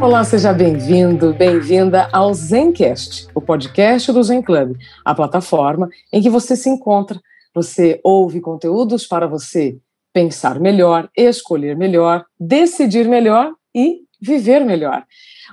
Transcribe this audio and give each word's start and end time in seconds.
Olá, 0.00 0.22
seja 0.22 0.52
bem-vindo, 0.52 1.34
bem-vinda 1.34 2.08
ao 2.12 2.32
Zencast, 2.32 3.26
o 3.34 3.40
podcast 3.40 4.12
do 4.12 4.22
Zen 4.22 4.40
Club, 4.40 4.76
a 5.04 5.12
plataforma 5.12 5.88
em 6.12 6.22
que 6.22 6.30
você 6.30 6.54
se 6.54 6.70
encontra, 6.70 7.20
você 7.52 8.00
ouve 8.04 8.40
conteúdos 8.40 9.04
para 9.08 9.26
você 9.26 9.76
pensar 10.12 10.60
melhor, 10.60 11.10
escolher 11.16 11.76
melhor, 11.76 12.24
decidir 12.38 13.08
melhor 13.08 13.52
e 13.74 14.02
viver 14.22 14.64
melhor. 14.64 15.04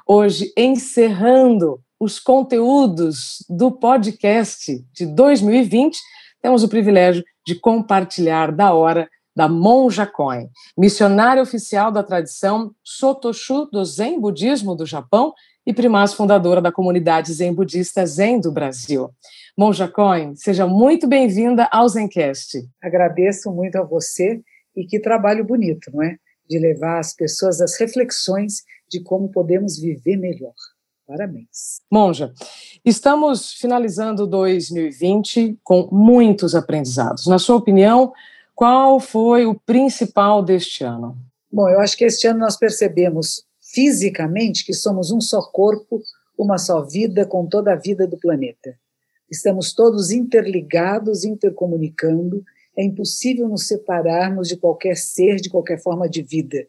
Hoje, 0.07 0.53
encerrando 0.55 1.79
os 1.99 2.19
conteúdos 2.19 3.43
do 3.49 3.71
podcast 3.71 4.79
de 4.93 5.07
2020, 5.07 5.97
temos 6.39 6.61
o 6.61 6.69
privilégio 6.69 7.23
de 7.43 7.55
compartilhar 7.55 8.51
da 8.51 8.71
hora 8.73 9.09
da 9.35 9.49
Monja 9.49 10.05
Koen, 10.05 10.49
missionária 10.77 11.43
oficial 11.43 11.91
da 11.91 12.01
tradição 12.01 12.73
Sotoshu 12.83 13.65
do 13.71 13.83
Zen 13.83 14.19
Budismo 14.19 14.75
do 14.75 14.85
Japão 14.85 15.33
e 15.65 15.73
primaz 15.73 16.13
fundadora 16.13 16.61
da 16.61 16.71
comunidade 16.71 17.33
Zen 17.33 17.53
Budista 17.53 18.05
Zen 18.05 18.39
do 18.39 18.51
Brasil. 18.51 19.09
Monja 19.57 19.87
Koen, 19.87 20.35
seja 20.35 20.65
muito 20.65 21.07
bem-vinda 21.07 21.67
ao 21.71 21.87
Zencast. 21.89 22.65
Agradeço 22.81 23.51
muito 23.51 23.77
a 23.77 23.83
você 23.83 24.41
e 24.75 24.85
que 24.85 24.99
trabalho 24.99 25.43
bonito, 25.43 25.91
não 25.93 26.03
é? 26.03 26.17
De 26.47 26.59
levar 26.59 26.99
as 26.99 27.13
pessoas 27.13 27.59
às 27.59 27.79
reflexões 27.79 28.63
de 28.89 29.01
como 29.01 29.29
podemos 29.29 29.79
viver 29.79 30.17
melhor. 30.17 30.53
Parabéns. 31.07 31.81
Monja, 31.91 32.33
estamos 32.83 33.53
finalizando 33.53 34.25
2020 34.25 35.59
com 35.63 35.87
muitos 35.91 36.55
aprendizados. 36.55 37.27
Na 37.27 37.37
sua 37.37 37.55
opinião, 37.55 38.11
qual 38.55 39.01
foi 39.01 39.45
o 39.45 39.53
principal 39.53 40.41
deste 40.41 40.83
ano? 40.83 41.17
Bom, 41.51 41.69
eu 41.69 41.79
acho 41.81 41.97
que 41.97 42.05
este 42.05 42.25
ano 42.25 42.39
nós 42.39 42.57
percebemos 42.57 43.43
fisicamente 43.59 44.65
que 44.65 44.73
somos 44.73 45.11
um 45.11 45.19
só 45.19 45.41
corpo, 45.41 46.01
uma 46.37 46.57
só 46.57 46.81
vida 46.81 47.25
com 47.25 47.45
toda 47.45 47.73
a 47.73 47.75
vida 47.75 48.07
do 48.07 48.17
planeta. 48.17 48.77
Estamos 49.29 49.73
todos 49.73 50.11
interligados, 50.11 51.25
intercomunicando. 51.25 52.43
É 52.77 52.83
impossível 52.83 53.47
nos 53.49 53.67
separarmos 53.67 54.47
de 54.47 54.55
qualquer 54.55 54.95
ser, 54.95 55.37
de 55.37 55.49
qualquer 55.49 55.81
forma 55.81 56.07
de 56.07 56.21
vida. 56.21 56.65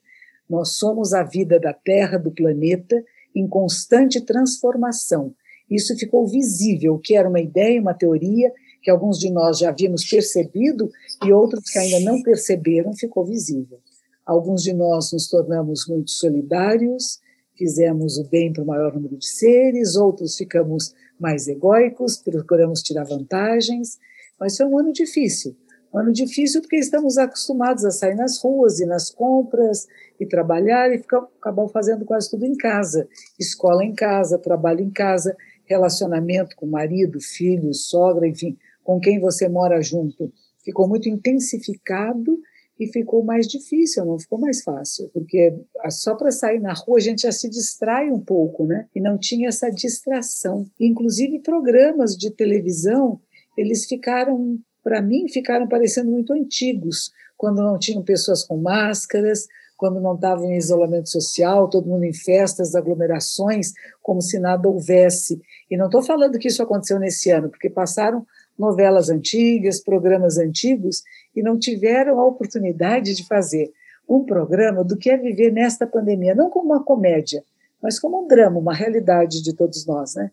Nós 0.48 0.76
somos 0.76 1.12
a 1.12 1.22
vida 1.22 1.60
da 1.60 1.72
Terra, 1.72 2.18
do 2.18 2.30
planeta, 2.30 3.02
em 3.34 3.46
constante 3.46 4.20
transformação. 4.20 5.34
Isso 5.70 5.96
ficou 5.96 6.26
visível, 6.26 6.98
que 6.98 7.16
era 7.16 7.28
uma 7.28 7.40
ideia, 7.40 7.80
uma 7.80 7.94
teoria, 7.94 8.52
que 8.86 8.90
alguns 8.92 9.18
de 9.18 9.32
nós 9.32 9.58
já 9.58 9.70
havíamos 9.70 10.04
percebido 10.08 10.88
e 11.24 11.32
outros 11.32 11.68
que 11.68 11.76
ainda 11.76 11.98
não 12.08 12.22
perceberam, 12.22 12.92
ficou 12.92 13.24
visível. 13.24 13.80
Alguns 14.24 14.62
de 14.62 14.72
nós 14.72 15.10
nos 15.12 15.28
tornamos 15.28 15.88
muito 15.88 16.12
solidários, 16.12 17.18
fizemos 17.56 18.16
o 18.16 18.22
bem 18.28 18.52
para 18.52 18.62
o 18.62 18.66
maior 18.66 18.94
número 18.94 19.16
de 19.16 19.26
seres, 19.26 19.96
outros 19.96 20.36
ficamos 20.36 20.94
mais 21.18 21.48
egóicos, 21.48 22.18
procuramos 22.18 22.80
tirar 22.80 23.02
vantagens, 23.02 23.98
mas 24.38 24.56
foi 24.56 24.66
um 24.66 24.78
ano 24.78 24.92
difícil. 24.92 25.56
Um 25.92 25.98
ano 25.98 26.12
difícil 26.12 26.60
porque 26.60 26.76
estamos 26.76 27.18
acostumados 27.18 27.84
a 27.84 27.90
sair 27.90 28.14
nas 28.14 28.38
ruas 28.38 28.78
e 28.78 28.86
nas 28.86 29.10
compras 29.10 29.88
e 30.20 30.24
trabalhar 30.24 30.94
e 30.94 30.98
ficar, 30.98 31.26
acabar 31.40 31.66
fazendo 31.70 32.04
quase 32.04 32.30
tudo 32.30 32.46
em 32.46 32.56
casa. 32.56 33.08
Escola 33.36 33.84
em 33.84 33.96
casa, 33.96 34.38
trabalho 34.38 34.80
em 34.80 34.90
casa, 34.90 35.36
relacionamento 35.64 36.54
com 36.54 36.66
marido, 36.66 37.20
filho, 37.20 37.74
sogra, 37.74 38.28
enfim, 38.28 38.56
com 38.86 39.00
quem 39.00 39.18
você 39.18 39.48
mora 39.48 39.82
junto 39.82 40.32
ficou 40.64 40.88
muito 40.88 41.08
intensificado 41.08 42.38
e 42.78 42.86
ficou 42.88 43.24
mais 43.24 43.46
difícil, 43.46 44.04
não 44.04 44.18
ficou 44.18 44.38
mais 44.38 44.62
fácil, 44.62 45.08
porque 45.12 45.54
só 45.90 46.14
para 46.14 46.30
sair 46.30 46.60
na 46.60 46.72
rua 46.72 46.98
a 46.98 47.00
gente 47.00 47.22
já 47.22 47.32
se 47.32 47.48
distrai 47.48 48.10
um 48.10 48.20
pouco, 48.20 48.66
né? 48.66 48.86
E 48.94 49.00
não 49.00 49.16
tinha 49.16 49.48
essa 49.48 49.70
distração. 49.70 50.66
Inclusive 50.78 51.38
programas 51.38 52.16
de 52.16 52.30
televisão, 52.30 53.20
eles 53.56 53.86
ficaram, 53.86 54.58
para 54.84 55.00
mim, 55.00 55.28
ficaram 55.28 55.66
parecendo 55.66 56.10
muito 56.10 56.32
antigos, 56.32 57.10
quando 57.36 57.62
não 57.62 57.78
tinham 57.78 58.02
pessoas 58.02 58.44
com 58.44 58.56
máscaras, 58.56 59.46
quando 59.76 60.00
não 60.00 60.14
estavam 60.14 60.50
em 60.50 60.56
isolamento 60.56 61.08
social, 61.08 61.68
todo 61.68 61.88
mundo 61.88 62.04
em 62.04 62.12
festas, 62.12 62.74
aglomerações, 62.74 63.72
como 64.02 64.20
se 64.20 64.38
nada 64.38 64.68
houvesse. 64.68 65.40
E 65.70 65.76
não 65.76 65.86
estou 65.86 66.02
falando 66.02 66.38
que 66.38 66.48
isso 66.48 66.62
aconteceu 66.62 66.98
nesse 66.98 67.30
ano, 67.30 67.50
porque 67.50 67.70
passaram 67.70 68.26
novelas 68.58 69.08
antigas, 69.10 69.82
programas 69.82 70.38
antigos, 70.38 71.02
e 71.34 71.42
não 71.42 71.58
tiveram 71.58 72.18
a 72.18 72.26
oportunidade 72.26 73.14
de 73.14 73.26
fazer 73.26 73.70
um 74.08 74.24
programa 74.24 74.84
do 74.84 74.96
que 74.96 75.10
é 75.10 75.16
viver 75.16 75.52
nesta 75.52 75.86
pandemia, 75.86 76.34
não 76.34 76.48
como 76.48 76.66
uma 76.66 76.84
comédia, 76.84 77.42
mas 77.82 77.98
como 77.98 78.22
um 78.22 78.26
drama, 78.26 78.58
uma 78.58 78.74
realidade 78.74 79.42
de 79.42 79.54
todos 79.54 79.84
nós, 79.86 80.14
né? 80.14 80.30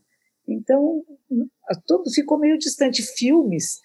Então, 0.47 1.03
tudo 1.87 2.11
ficou 2.11 2.37
meio 2.37 2.57
distante. 2.57 3.01
Filmes, 3.01 3.81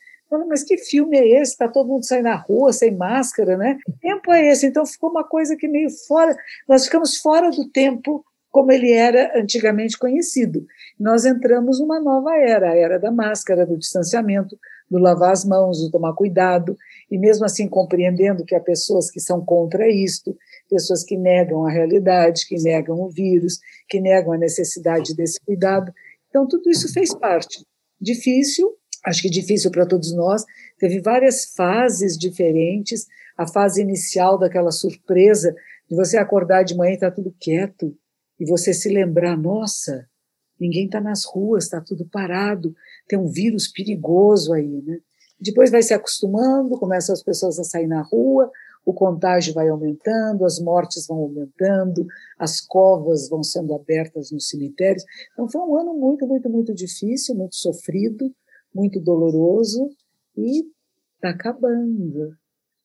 mas 0.48 0.62
que 0.62 0.76
filme 0.76 1.16
é 1.16 1.40
esse? 1.40 1.52
Está 1.52 1.68
todo 1.68 1.88
mundo 1.88 2.04
saindo 2.04 2.24
na 2.24 2.36
rua 2.36 2.72
sem 2.72 2.94
máscara, 2.94 3.56
né? 3.56 3.78
Que 3.84 3.92
tempo 3.92 4.32
é 4.32 4.48
esse? 4.48 4.66
Então 4.66 4.84
ficou 4.84 5.10
uma 5.10 5.24
coisa 5.24 5.56
que 5.56 5.66
meio 5.66 5.88
fora. 6.06 6.36
Nós 6.68 6.84
ficamos 6.84 7.16
fora 7.16 7.50
do 7.50 7.68
tempo 7.70 8.24
como 8.58 8.72
ele 8.72 8.90
era 8.90 9.38
antigamente 9.38 9.96
conhecido. 9.96 10.66
Nós 10.98 11.24
entramos 11.24 11.78
numa 11.78 12.00
nova 12.00 12.34
era, 12.34 12.72
a 12.72 12.74
era 12.74 12.98
da 12.98 13.08
máscara, 13.08 13.64
do 13.64 13.78
distanciamento, 13.78 14.58
do 14.90 14.98
lavar 14.98 15.30
as 15.30 15.44
mãos, 15.44 15.80
do 15.80 15.92
tomar 15.92 16.12
cuidado, 16.14 16.76
e 17.08 17.16
mesmo 17.16 17.44
assim 17.44 17.68
compreendendo 17.68 18.44
que 18.44 18.56
há 18.56 18.60
pessoas 18.60 19.12
que 19.12 19.20
são 19.20 19.44
contra 19.44 19.88
isto, 19.88 20.36
pessoas 20.68 21.04
que 21.04 21.16
negam 21.16 21.64
a 21.64 21.70
realidade, 21.70 22.48
que 22.48 22.56
negam 22.56 23.00
o 23.00 23.08
vírus, 23.08 23.60
que 23.88 24.00
negam 24.00 24.32
a 24.32 24.36
necessidade 24.36 25.14
desse 25.14 25.38
cuidado. 25.38 25.92
Então, 26.28 26.44
tudo 26.48 26.68
isso 26.68 26.92
fez 26.92 27.14
parte. 27.14 27.64
Difícil, 28.00 28.74
acho 29.06 29.22
que 29.22 29.30
difícil 29.30 29.70
para 29.70 29.86
todos 29.86 30.12
nós, 30.12 30.44
teve 30.80 31.00
várias 31.00 31.54
fases 31.54 32.18
diferentes. 32.18 33.06
A 33.36 33.46
fase 33.46 33.80
inicial 33.80 34.36
daquela 34.36 34.72
surpresa 34.72 35.54
de 35.88 35.94
você 35.94 36.18
acordar 36.18 36.64
de 36.64 36.76
manhã 36.76 36.90
e 36.90 36.94
estar 36.94 37.10
tá 37.10 37.14
tudo 37.14 37.32
quieto, 37.38 37.96
e 38.38 38.44
você 38.44 38.72
se 38.72 38.88
lembrar, 38.88 39.36
nossa, 39.36 40.06
ninguém 40.60 40.86
está 40.86 41.00
nas 41.00 41.24
ruas, 41.24 41.64
está 41.64 41.80
tudo 41.80 42.08
parado, 42.08 42.74
tem 43.08 43.18
um 43.18 43.26
vírus 43.26 43.68
perigoso 43.68 44.52
aí, 44.52 44.82
né? 44.82 44.98
Depois 45.40 45.70
vai 45.70 45.82
se 45.82 45.94
acostumando, 45.94 46.78
começam 46.78 47.12
as 47.12 47.22
pessoas 47.22 47.58
a 47.58 47.64
sair 47.64 47.86
na 47.86 48.02
rua, 48.02 48.50
o 48.84 48.92
contágio 48.92 49.54
vai 49.54 49.68
aumentando, 49.68 50.44
as 50.44 50.58
mortes 50.58 51.06
vão 51.06 51.18
aumentando, 51.18 52.06
as 52.38 52.60
covas 52.60 53.28
vão 53.28 53.42
sendo 53.42 53.74
abertas 53.74 54.30
nos 54.32 54.48
cemitérios. 54.48 55.04
Então 55.32 55.48
foi 55.48 55.60
um 55.60 55.76
ano 55.76 55.94
muito, 55.94 56.26
muito, 56.26 56.48
muito 56.48 56.74
difícil, 56.74 57.34
muito 57.34 57.54
sofrido, 57.54 58.34
muito 58.74 58.98
doloroso 58.98 59.90
e 60.36 60.64
está 61.14 61.30
acabando. 61.30 62.34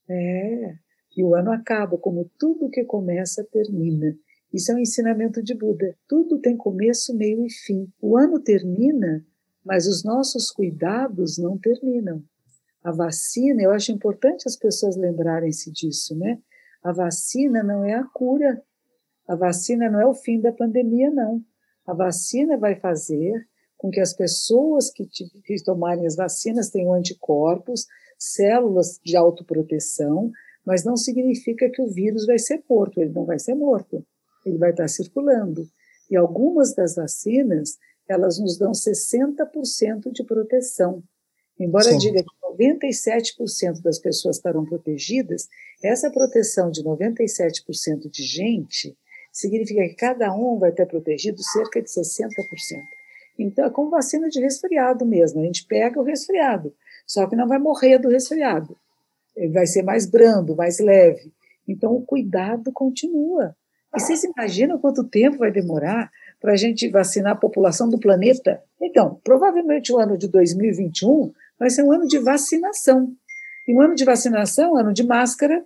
É, 0.09 0.75
e 1.15 1.23
o 1.23 1.35
ano 1.35 1.51
acaba, 1.51 1.97
como 1.97 2.29
tudo 2.37 2.69
que 2.69 2.83
começa 2.83 3.47
termina. 3.51 4.15
Isso 4.53 4.71
é 4.71 4.75
um 4.75 4.79
ensinamento 4.79 5.41
de 5.41 5.55
Buda. 5.55 5.97
Tudo 6.07 6.39
tem 6.39 6.55
começo, 6.55 7.17
meio 7.17 7.43
e 7.43 7.49
fim. 7.49 7.91
O 7.99 8.15
ano 8.15 8.39
termina, 8.39 9.25
mas 9.65 9.87
os 9.87 10.03
nossos 10.03 10.51
cuidados 10.51 11.39
não 11.39 11.57
terminam. 11.57 12.23
A 12.83 12.91
vacina, 12.91 13.63
eu 13.63 13.71
acho 13.71 13.91
importante 13.91 14.47
as 14.47 14.55
pessoas 14.55 14.95
lembrarem-se 14.95 15.71
disso, 15.71 16.15
né? 16.15 16.39
A 16.83 16.91
vacina 16.91 17.63
não 17.63 17.83
é 17.83 17.95
a 17.95 18.03
cura. 18.03 18.61
A 19.27 19.35
vacina 19.35 19.89
não 19.89 19.99
é 19.99 20.05
o 20.05 20.13
fim 20.13 20.39
da 20.39 20.51
pandemia, 20.51 21.09
não. 21.09 21.43
A 21.87 21.93
vacina 21.95 22.55
vai 22.55 22.75
fazer 22.75 23.47
com 23.75 23.89
que 23.89 23.99
as 23.99 24.13
pessoas 24.13 24.91
que, 24.91 25.07
que 25.07 25.63
tomarem 25.63 26.05
as 26.05 26.15
vacinas 26.15 26.69
tenham 26.69 26.93
anticorpos, 26.93 27.87
células 28.19 28.99
de 29.03 29.17
autoproteção, 29.17 30.31
mas 30.63 30.85
não 30.85 30.95
significa 30.95 31.69
que 31.71 31.81
o 31.81 31.89
vírus 31.89 32.27
vai 32.27 32.37
ser 32.37 32.63
morto, 32.69 33.01
ele 33.01 33.11
não 33.11 33.25
vai 33.25 33.39
ser 33.39 33.55
morto 33.55 34.05
ele 34.45 34.57
vai 34.57 34.71
estar 34.71 34.87
circulando. 34.87 35.67
E 36.09 36.15
algumas 36.15 36.73
das 36.73 36.95
vacinas, 36.95 37.77
elas 38.07 38.39
nos 38.39 38.57
dão 38.57 38.71
60% 38.71 40.11
de 40.11 40.23
proteção. 40.23 41.03
Embora 41.59 41.85
Sim. 41.85 41.97
diga 41.97 42.23
que 42.23 42.43
97% 42.57 43.81
das 43.81 43.99
pessoas 43.99 44.37
estarão 44.37 44.65
protegidas, 44.65 45.47
essa 45.83 46.09
proteção 46.09 46.71
de 46.71 46.83
97% 46.83 48.09
de 48.09 48.23
gente 48.23 48.95
significa 49.31 49.87
que 49.87 49.95
cada 49.95 50.33
um 50.35 50.59
vai 50.59 50.71
ter 50.71 50.85
protegido 50.85 51.41
cerca 51.41 51.81
de 51.81 51.89
60%. 51.89 52.29
Então, 53.37 53.65
é 53.65 53.69
como 53.69 53.89
vacina 53.89 54.29
de 54.29 54.39
resfriado 54.39 55.05
mesmo, 55.05 55.41
a 55.41 55.45
gente 55.45 55.65
pega 55.65 55.99
o 55.99 56.03
resfriado. 56.03 56.73
só 57.05 57.27
que 57.27 57.35
não 57.35 57.47
vai 57.47 57.59
morrer 57.59 57.97
do 57.97 58.09
resfriado. 58.09 58.77
Ele 59.35 59.51
vai 59.51 59.65
ser 59.65 59.81
mais 59.81 60.05
brando, 60.05 60.55
mais 60.55 60.79
leve. 60.79 61.33
Então, 61.67 61.95
o 61.95 62.05
cuidado 62.05 62.71
continua. 62.71 63.55
E 63.95 63.99
vocês 63.99 64.23
imaginam 64.23 64.79
quanto 64.79 65.03
tempo 65.03 65.37
vai 65.37 65.51
demorar 65.51 66.11
para 66.41 66.53
a 66.53 66.55
gente 66.55 66.89
vacinar 66.89 67.33
a 67.33 67.39
população 67.39 67.89
do 67.89 67.99
planeta? 67.99 68.61
Então, 68.81 69.19
provavelmente 69.23 69.93
o 69.93 69.99
ano 69.99 70.17
de 70.17 70.27
2021 70.27 71.31
vai 71.59 71.69
ser 71.69 71.83
um 71.83 71.91
ano 71.91 72.07
de 72.07 72.17
vacinação. 72.19 73.13
E 73.67 73.73
um 73.73 73.81
ano 73.81 73.95
de 73.95 74.03
vacinação, 74.03 74.75
ano 74.75 74.91
de 74.91 75.03
máscara, 75.03 75.63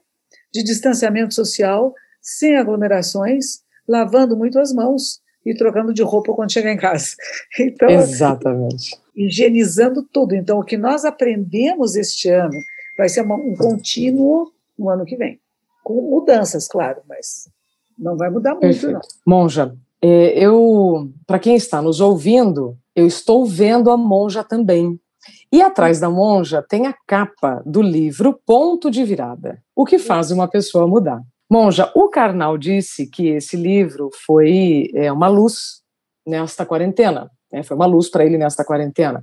de 0.53 0.63
distanciamento 0.63 1.33
social, 1.33 1.93
sem 2.21 2.57
aglomerações, 2.57 3.61
lavando 3.87 4.35
muito 4.35 4.59
as 4.59 4.73
mãos 4.73 5.21
e 5.45 5.55
trocando 5.55 5.93
de 5.93 6.03
roupa 6.03 6.33
quando 6.33 6.51
chegar 6.51 6.71
em 6.71 6.77
casa. 6.77 7.15
Então, 7.59 7.89
Exatamente. 7.89 8.95
Higienizando 9.15 10.03
tudo. 10.03 10.35
Então, 10.35 10.59
o 10.59 10.63
que 10.63 10.77
nós 10.77 11.05
aprendemos 11.05 11.95
este 11.95 12.29
ano 12.29 12.59
vai 12.97 13.07
ser 13.07 13.21
uma, 13.21 13.35
um 13.35 13.55
contínuo 13.55 14.51
no 14.77 14.89
ano 14.89 15.05
que 15.05 15.15
vem. 15.15 15.39
Com 15.83 16.01
mudanças, 16.01 16.67
claro, 16.67 17.01
mas 17.07 17.49
não 17.97 18.15
vai 18.15 18.29
mudar 18.29 18.51
muito, 18.51 18.61
Perfeito. 18.61 18.93
não. 18.93 19.01
Monja, 19.25 19.75
é, 20.01 20.37
eu, 20.37 21.09
para 21.25 21.39
quem 21.39 21.55
está 21.55 21.81
nos 21.81 21.99
ouvindo, 21.99 22.77
eu 22.95 23.07
estou 23.07 23.45
vendo 23.45 23.89
a 23.89 23.97
monja 23.97 24.43
também. 24.43 24.99
E 25.51 25.61
atrás 25.61 25.99
da 25.99 26.09
monja 26.09 26.61
tem 26.61 26.87
a 26.87 26.95
capa 27.05 27.61
do 27.65 27.81
livro 27.81 28.39
Ponto 28.45 28.91
de 28.91 29.03
Virada, 29.03 29.61
o 29.75 29.85
que 29.85 29.97
faz 29.97 30.31
uma 30.31 30.47
pessoa 30.47 30.87
mudar. 30.87 31.21
Monja, 31.49 31.91
o 31.95 32.09
Karnal 32.09 32.57
disse 32.57 33.07
que 33.09 33.29
esse 33.29 33.55
livro 33.55 34.09
foi 34.25 34.89
é, 34.93 35.11
uma 35.11 35.27
luz 35.27 35.81
nesta 36.25 36.65
quarentena, 36.65 37.31
né? 37.51 37.63
foi 37.63 37.75
uma 37.75 37.85
luz 37.85 38.09
para 38.09 38.25
ele 38.25 38.37
nesta 38.37 38.65
quarentena. 38.65 39.21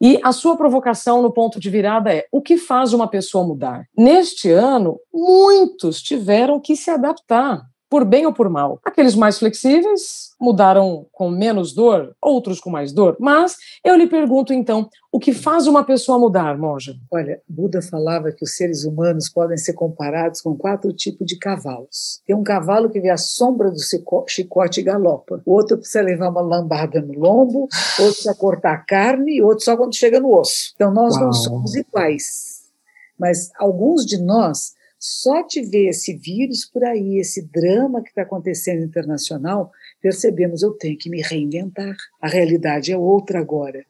E 0.00 0.20
a 0.22 0.32
sua 0.32 0.56
provocação 0.56 1.20
no 1.20 1.32
ponto 1.32 1.58
de 1.58 1.68
virada 1.70 2.12
é: 2.14 2.26
o 2.30 2.40
que 2.40 2.56
faz 2.56 2.92
uma 2.92 3.08
pessoa 3.08 3.44
mudar? 3.46 3.84
Neste 3.96 4.50
ano, 4.50 4.98
muitos 5.12 6.00
tiveram 6.00 6.60
que 6.60 6.76
se 6.76 6.90
adaptar 6.90 7.62
por 7.94 8.04
bem 8.04 8.26
ou 8.26 8.32
por 8.32 8.50
mal. 8.50 8.80
Aqueles 8.84 9.14
mais 9.14 9.38
flexíveis 9.38 10.30
mudaram 10.40 11.06
com 11.12 11.30
menos 11.30 11.72
dor, 11.72 12.12
outros 12.20 12.58
com 12.58 12.68
mais 12.68 12.92
dor. 12.92 13.16
Mas 13.20 13.56
eu 13.84 13.94
lhe 13.94 14.08
pergunto 14.08 14.52
então, 14.52 14.90
o 15.12 15.20
que 15.20 15.32
faz 15.32 15.68
uma 15.68 15.84
pessoa 15.84 16.18
mudar, 16.18 16.58
monja? 16.58 16.96
Olha, 17.08 17.40
Buda 17.48 17.80
falava 17.80 18.32
que 18.32 18.42
os 18.42 18.56
seres 18.56 18.84
humanos 18.84 19.28
podem 19.28 19.56
ser 19.56 19.74
comparados 19.74 20.40
com 20.40 20.56
quatro 20.56 20.92
tipos 20.92 21.24
de 21.24 21.38
cavalos. 21.38 22.20
Tem 22.26 22.34
um 22.34 22.42
cavalo 22.42 22.90
que 22.90 22.98
vê 22.98 23.10
a 23.10 23.16
sombra 23.16 23.70
do 23.70 23.78
chicote 24.26 24.80
e 24.80 24.82
galopa. 24.82 25.40
O 25.46 25.52
outro 25.52 25.78
precisa 25.78 26.02
levar 26.02 26.30
uma 26.30 26.40
lambada 26.40 27.00
no 27.00 27.12
lombo, 27.16 27.68
outro 28.00 28.14
precisa 28.14 28.34
cortar 28.34 28.72
a 28.72 28.78
carne 28.78 29.36
e 29.36 29.40
outro 29.40 29.64
só 29.64 29.76
quando 29.76 29.94
chega 29.94 30.18
no 30.18 30.36
osso. 30.36 30.72
Então 30.74 30.92
nós 30.92 31.14
Uau. 31.14 31.26
não 31.26 31.32
somos 31.32 31.76
iguais. 31.76 32.64
Mas 33.16 33.52
alguns 33.56 34.04
de 34.04 34.20
nós 34.20 34.72
só 35.06 35.42
de 35.42 35.60
ver 35.60 35.88
esse 35.88 36.16
vírus 36.16 36.64
por 36.64 36.82
aí, 36.82 37.18
esse 37.18 37.42
drama 37.42 38.02
que 38.02 38.08
está 38.08 38.22
acontecendo 38.22 38.82
internacional, 38.82 39.70
percebemos 40.00 40.62
eu 40.62 40.72
tenho 40.72 40.96
que 40.96 41.10
me 41.10 41.20
reinventar. 41.20 41.94
A 42.22 42.26
realidade 42.26 42.90
é 42.90 42.96
outra 42.96 43.38
agora. 43.38 43.84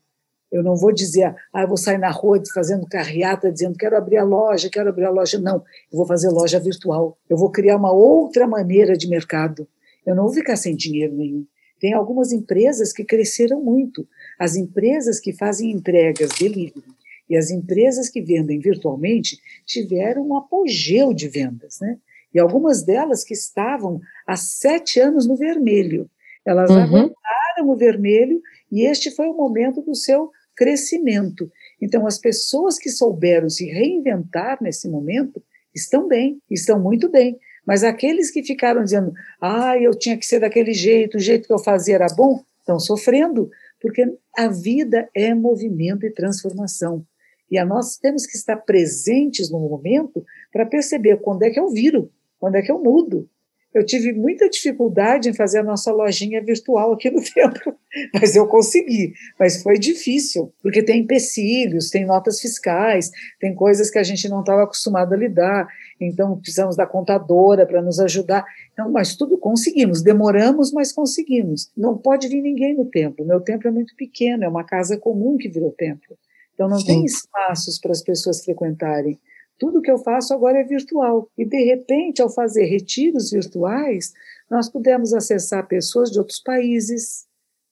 Eu 0.51 0.61
não 0.61 0.75
vou 0.75 0.93
dizer, 0.93 1.33
ah, 1.53 1.63
eu 1.63 1.69
vou 1.69 1.77
sair 1.77 1.99
na 1.99 2.11
rua 2.11 2.43
fazendo 2.53 2.85
carreata 2.89 3.53
dizendo 3.53 3.79
quero 3.79 3.97
abrir 3.97 4.17
a 4.17 4.25
loja, 4.25 4.69
quero 4.69 4.89
abrir 4.89 5.05
a 5.05 5.11
loja. 5.11 5.39
Não, 5.39 5.59
eu 5.93 5.97
vou 5.97 6.05
fazer 6.05 6.31
loja 6.31 6.59
virtual. 6.59 7.17
Eu 7.31 7.37
vou 7.37 7.53
criar 7.53 7.77
uma 7.77 7.93
outra 7.93 8.49
maneira 8.49 8.97
de 8.97 9.09
mercado. 9.09 9.69
Eu 10.05 10.17
não 10.17 10.25
vou 10.25 10.33
ficar 10.33 10.57
sem 10.57 10.75
dinheiro 10.75 11.15
nenhum. 11.15 11.47
Tem 11.79 11.93
algumas 11.93 12.33
empresas 12.33 12.93
que 12.93 13.05
cresceram 13.05 13.63
muito. 13.63 14.05
As 14.37 14.57
empresas 14.57 15.21
que 15.21 15.33
fazem 15.33 15.71
entregas, 15.71 16.31
delivery, 16.31 16.83
e 17.29 17.37
as 17.37 17.51
empresas 17.51 18.09
que 18.09 18.21
vendem 18.21 18.59
virtualmente 18.59 19.39
tiveram 19.65 20.29
um 20.29 20.37
apogeu 20.37 21.13
de 21.13 21.29
vendas, 21.29 21.79
né? 21.81 21.99
E 22.33 22.39
algumas 22.39 22.83
delas 22.83 23.23
que 23.23 23.33
estavam 23.33 24.01
há 24.27 24.37
sete 24.37 24.99
anos 24.99 25.27
no 25.27 25.37
vermelho. 25.37 26.11
Elas 26.45 26.71
uhum. 26.71 26.83
aguentaram 26.83 27.69
o 27.69 27.77
vermelho 27.77 28.43
e 28.71 28.83
este 28.83 29.11
foi 29.11 29.27
o 29.29 29.37
momento 29.37 29.81
do 29.81 29.95
seu 29.95 30.31
crescimento. 30.57 31.51
Então, 31.81 32.07
as 32.07 32.19
pessoas 32.19 32.79
que 32.79 32.91
souberam 32.91 33.49
se 33.49 33.67
reinventar 33.67 34.59
nesse 34.61 34.89
momento 34.89 35.43
estão 35.75 36.07
bem, 36.09 36.41
estão 36.51 36.81
muito 36.81 37.09
bem. 37.09 37.39
Mas 37.67 37.83
aqueles 37.83 38.31
que 38.31 38.43
ficaram 38.43 38.83
dizendo, 38.83 39.13
ah, 39.41 39.79
eu 39.79 39.95
tinha 39.95 40.17
que 40.17 40.27
ser 40.27 40.41
daquele 40.41 40.73
jeito, 40.73 41.17
o 41.17 41.21
jeito 41.21 41.47
que 41.47 41.53
eu 41.53 41.59
fazia 41.59 41.95
era 41.95 42.07
bom, 42.15 42.43
estão 42.61 42.79
sofrendo, 42.79 43.51
porque 43.81 44.07
a 44.37 44.49
vida 44.49 45.09
é 45.15 45.35
movimento 45.35 46.05
e 46.05 46.11
transformação. 46.11 47.07
E 47.55 47.59
a 47.59 47.65
nós 47.65 47.97
temos 47.97 48.27
que 48.27 48.37
estar 48.37 48.57
presentes 48.57 49.49
no 49.49 49.61
momento 49.61 50.25
para 50.53 50.67
perceber 50.67 51.19
quando 51.19 51.45
é 51.45 51.51
que 51.51 51.61
eu 51.61 51.69
viro, 51.69 52.11
quando 52.37 52.57
é 52.57 52.63
que 52.63 52.73
eu 52.73 52.83
mudo. 52.83 53.29
Eu 53.73 53.87
tive 53.87 54.13
muita 54.13 54.51
dificuldade 54.51 55.29
em 55.29 55.33
fazer 55.33 55.61
a 55.61 55.63
nossa 55.63 55.93
lojinha 55.93 56.43
virtual 56.43 56.93
aqui 56.93 57.13
no 57.13 57.23
templo, 57.23 57.77
mas 58.13 58.35
eu 58.35 58.49
consegui. 58.49 59.13
Mas 59.39 59.63
foi 59.63 59.79
difícil, 59.79 60.53
porque 60.61 60.83
tem 60.83 61.03
empecilhos, 61.03 61.91
tem 61.91 62.05
notas 62.05 62.41
fiscais, 62.41 63.13
tem 63.39 63.55
coisas 63.55 63.89
que 63.89 63.99
a 63.99 64.03
gente 64.03 64.29
não 64.29 64.41
estava 64.41 64.65
acostumado 64.65 65.15
a 65.15 65.17
lidar. 65.17 65.69
Então, 66.01 66.37
precisamos 66.41 66.75
da 66.75 66.87
contadora 66.87 67.65
para 67.65 67.81
nos 67.81 68.01
ajudar. 68.01 68.45
Então, 68.73 68.91
mas 68.91 69.15
tudo 69.15 69.39
conseguimos. 69.39 70.03
Demoramos, 70.03 70.73
mas 70.73 70.93
conseguimos. 70.93 71.71
Não 71.77 71.97
pode 71.97 72.27
vir 72.27 72.43
ninguém 72.43 72.75
no 72.75 72.87
templo. 72.87 73.25
Meu 73.25 73.41
templo 73.41 73.69
é 73.69 73.71
muito 73.71 73.95
pequeno, 73.95 74.43
é 74.43 74.49
uma 74.49 74.65
casa 74.65 74.99
comum 74.99 75.37
que 75.37 75.49
virou 75.49 75.71
templo. 75.71 76.19
Então, 76.55 76.69
não 76.69 76.79
Sim. 76.79 76.87
tem 76.87 77.05
espaços 77.05 77.79
para 77.79 77.93
as 77.93 78.03
pessoas 78.03 78.45
frequentarem. 78.45 79.21
Tudo 79.59 79.83
que 79.83 79.91
eu 79.91 79.99
faço 79.99 80.33
agora 80.33 80.59
é 80.59 80.65
virtual. 80.65 81.29
E, 81.37 81.45
de 81.45 81.63
repente, 81.65 82.23
ao 82.23 82.31
fazer 82.31 82.65
retiros 82.65 83.31
virtuais, 83.31 84.13
nós 84.51 84.69
pudemos 84.69 85.13
acessar 85.13 85.67
pessoas 85.67 86.11
de 86.11 86.19
outros 86.19 86.41
países, 86.41 87.27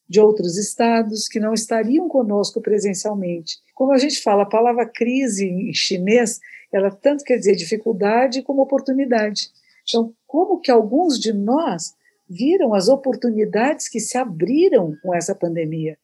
de 0.07 0.19
outros 0.19 0.57
estados, 0.57 1.27
que 1.27 1.39
não 1.39 1.53
estariam 1.53 2.07
conosco 2.07 2.61
presencialmente. 2.61 3.57
Como 3.73 3.91
a 3.91 3.97
gente 3.97 4.21
fala, 4.21 4.43
a 4.43 4.49
palavra 4.49 4.85
crise 4.85 5.47
em 5.47 5.73
chinês, 5.73 6.39
ela 6.71 6.91
tanto 6.91 7.23
quer 7.23 7.37
dizer 7.37 7.55
dificuldade 7.55 8.41
como 8.43 8.61
oportunidade. 8.61 9.49
Então, 9.87 10.13
como 10.25 10.59
que 10.59 10.71
alguns 10.71 11.19
de 11.19 11.33
nós 11.33 11.93
viram 12.29 12.73
as 12.73 12.87
oportunidades 12.87 13.87
que 13.89 13.99
se 13.99 14.17
abriram 14.17 14.95
com 15.01 15.13
essa 15.13 15.35
pandemia? 15.35 15.97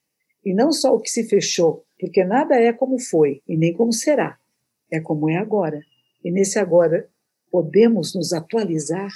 E 0.49 0.53
não 0.55 0.71
só 0.71 0.95
o 0.95 0.99
que 0.99 1.11
se 1.11 1.25
fechou, 1.25 1.83
porque 1.99 2.23
nada 2.23 2.55
é 2.55 2.73
como 2.73 2.97
foi 2.97 3.39
e 3.47 3.55
nem 3.55 3.71
como 3.71 3.93
será, 3.93 4.35
é 4.91 4.99
como 4.99 5.29
é 5.29 5.37
agora. 5.37 5.79
E 6.25 6.31
nesse 6.31 6.57
agora 6.57 7.07
podemos 7.51 8.15
nos 8.15 8.33
atualizar, 8.33 9.11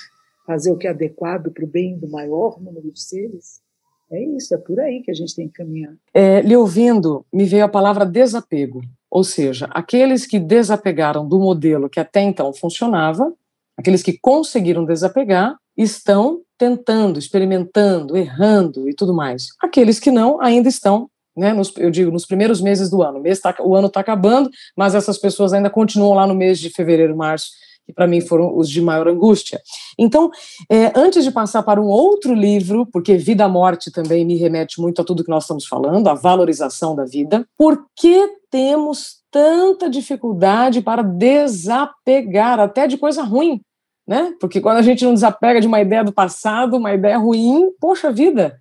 fazer 0.45 0.69
o 0.69 0.77
que 0.77 0.85
é 0.85 0.91
adequado 0.91 1.51
para 1.51 1.63
o 1.63 1.67
bem 1.67 1.97
do 1.97 2.07
maior 2.07 2.61
número 2.61 2.91
de 2.91 3.01
seres. 3.01 3.63
É 4.11 4.23
isso, 4.23 4.53
é 4.53 4.59
por 4.59 4.79
aí 4.79 5.01
que 5.01 5.09
a 5.09 5.13
gente 5.15 5.35
tem 5.35 5.47
que 5.47 5.55
caminhar. 5.55 5.95
É, 6.13 6.39
lhe 6.41 6.55
ouvindo, 6.55 7.25
me 7.33 7.45
veio 7.45 7.65
a 7.65 7.69
palavra 7.69 8.05
desapego, 8.05 8.83
ou 9.09 9.23
seja, 9.23 9.67
aqueles 9.71 10.27
que 10.27 10.39
desapegaram 10.39 11.27
do 11.27 11.39
modelo 11.39 11.89
que 11.89 11.99
até 11.99 12.21
então 12.21 12.53
funcionava, 12.53 13.33
aqueles 13.75 14.03
que 14.03 14.19
conseguiram 14.21 14.85
desapegar, 14.85 15.57
estão 15.75 16.43
tentando, 16.59 17.17
experimentando, 17.17 18.15
errando 18.15 18.87
e 18.87 18.93
tudo 18.93 19.15
mais. 19.15 19.47
Aqueles 19.59 19.99
que 19.99 20.11
não 20.11 20.39
ainda 20.39 20.69
estão 20.69 21.09
né, 21.35 21.53
nos, 21.53 21.73
eu 21.77 21.89
digo, 21.89 22.11
nos 22.11 22.25
primeiros 22.25 22.61
meses 22.61 22.89
do 22.89 23.01
ano. 23.01 23.19
O, 23.19 23.21
mês 23.21 23.39
tá, 23.39 23.55
o 23.59 23.75
ano 23.75 23.87
está 23.87 23.99
acabando, 23.99 24.49
mas 24.77 24.95
essas 24.95 25.17
pessoas 25.17 25.53
ainda 25.53 25.69
continuam 25.69 26.13
lá 26.13 26.27
no 26.27 26.35
mês 26.35 26.59
de 26.59 26.69
fevereiro, 26.69 27.15
março, 27.15 27.51
que 27.85 27.93
para 27.93 28.07
mim 28.07 28.21
foram 28.21 28.55
os 28.57 28.69
de 28.69 28.81
maior 28.81 29.07
angústia. 29.07 29.61
Então, 29.97 30.31
é, 30.69 30.91
antes 30.95 31.23
de 31.23 31.31
passar 31.31 31.63
para 31.63 31.81
um 31.81 31.87
outro 31.87 32.33
livro, 32.33 32.85
porque 32.91 33.17
Vida 33.17 33.47
Morte 33.47 33.91
também 33.91 34.25
me 34.25 34.37
remete 34.37 34.79
muito 34.79 35.01
a 35.01 35.05
tudo 35.05 35.23
que 35.23 35.29
nós 35.29 35.43
estamos 35.43 35.65
falando, 35.65 36.07
a 36.07 36.13
valorização 36.13 36.95
da 36.95 37.03
vida, 37.03 37.45
por 37.57 37.85
que 37.95 38.27
temos 38.49 39.23
tanta 39.31 39.89
dificuldade 39.89 40.81
para 40.81 41.01
desapegar, 41.01 42.59
até 42.59 42.87
de 42.87 42.97
coisa 42.97 43.23
ruim? 43.23 43.59
Né? 44.07 44.33
Porque 44.39 44.59
quando 44.59 44.77
a 44.77 44.81
gente 44.81 45.03
não 45.05 45.13
desapega 45.13 45.61
de 45.61 45.67
uma 45.67 45.81
ideia 45.81 46.03
do 46.03 46.11
passado, 46.11 46.77
uma 46.77 46.93
ideia 46.93 47.17
ruim, 47.17 47.71
poxa 47.79 48.11
vida, 48.11 48.59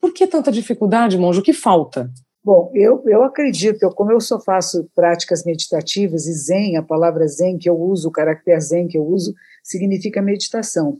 por 0.00 0.12
que 0.12 0.26
tanta 0.26 0.52
dificuldade, 0.52 1.18
monge? 1.18 1.40
O 1.40 1.42
que 1.42 1.52
falta? 1.52 2.10
Bom, 2.44 2.70
eu, 2.74 3.02
eu 3.06 3.24
acredito, 3.24 3.82
eu, 3.82 3.90
como 3.90 4.12
eu 4.12 4.20
só 4.20 4.40
faço 4.40 4.88
práticas 4.94 5.44
meditativas 5.44 6.26
e 6.26 6.32
Zen, 6.32 6.76
a 6.76 6.82
palavra 6.82 7.26
Zen 7.26 7.58
que 7.58 7.68
eu 7.68 7.76
uso, 7.76 8.08
o 8.08 8.12
caractere 8.12 8.60
Zen 8.60 8.86
que 8.86 8.96
eu 8.96 9.04
uso, 9.04 9.34
significa 9.64 10.22
meditação. 10.22 10.96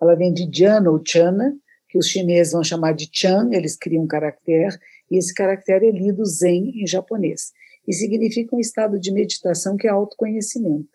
Ela 0.00 0.14
vem 0.14 0.32
de 0.32 0.48
Jhana 0.50 0.90
ou 0.90 1.02
Chana, 1.06 1.54
que 1.88 1.98
os 1.98 2.06
chineses 2.06 2.54
vão 2.54 2.64
chamar 2.64 2.92
de 2.92 3.10
Chan, 3.12 3.50
eles 3.52 3.76
criam 3.76 4.04
um 4.04 4.06
caractere, 4.06 4.74
e 5.10 5.18
esse 5.18 5.34
caractere 5.34 5.86
é 5.86 5.90
lido 5.90 6.24
Zen 6.24 6.72
em 6.74 6.86
japonês. 6.86 7.52
E 7.86 7.92
significa 7.92 8.56
um 8.56 8.60
estado 8.60 8.98
de 8.98 9.12
meditação 9.12 9.76
que 9.76 9.86
é 9.86 9.90
autoconhecimento. 9.90 10.88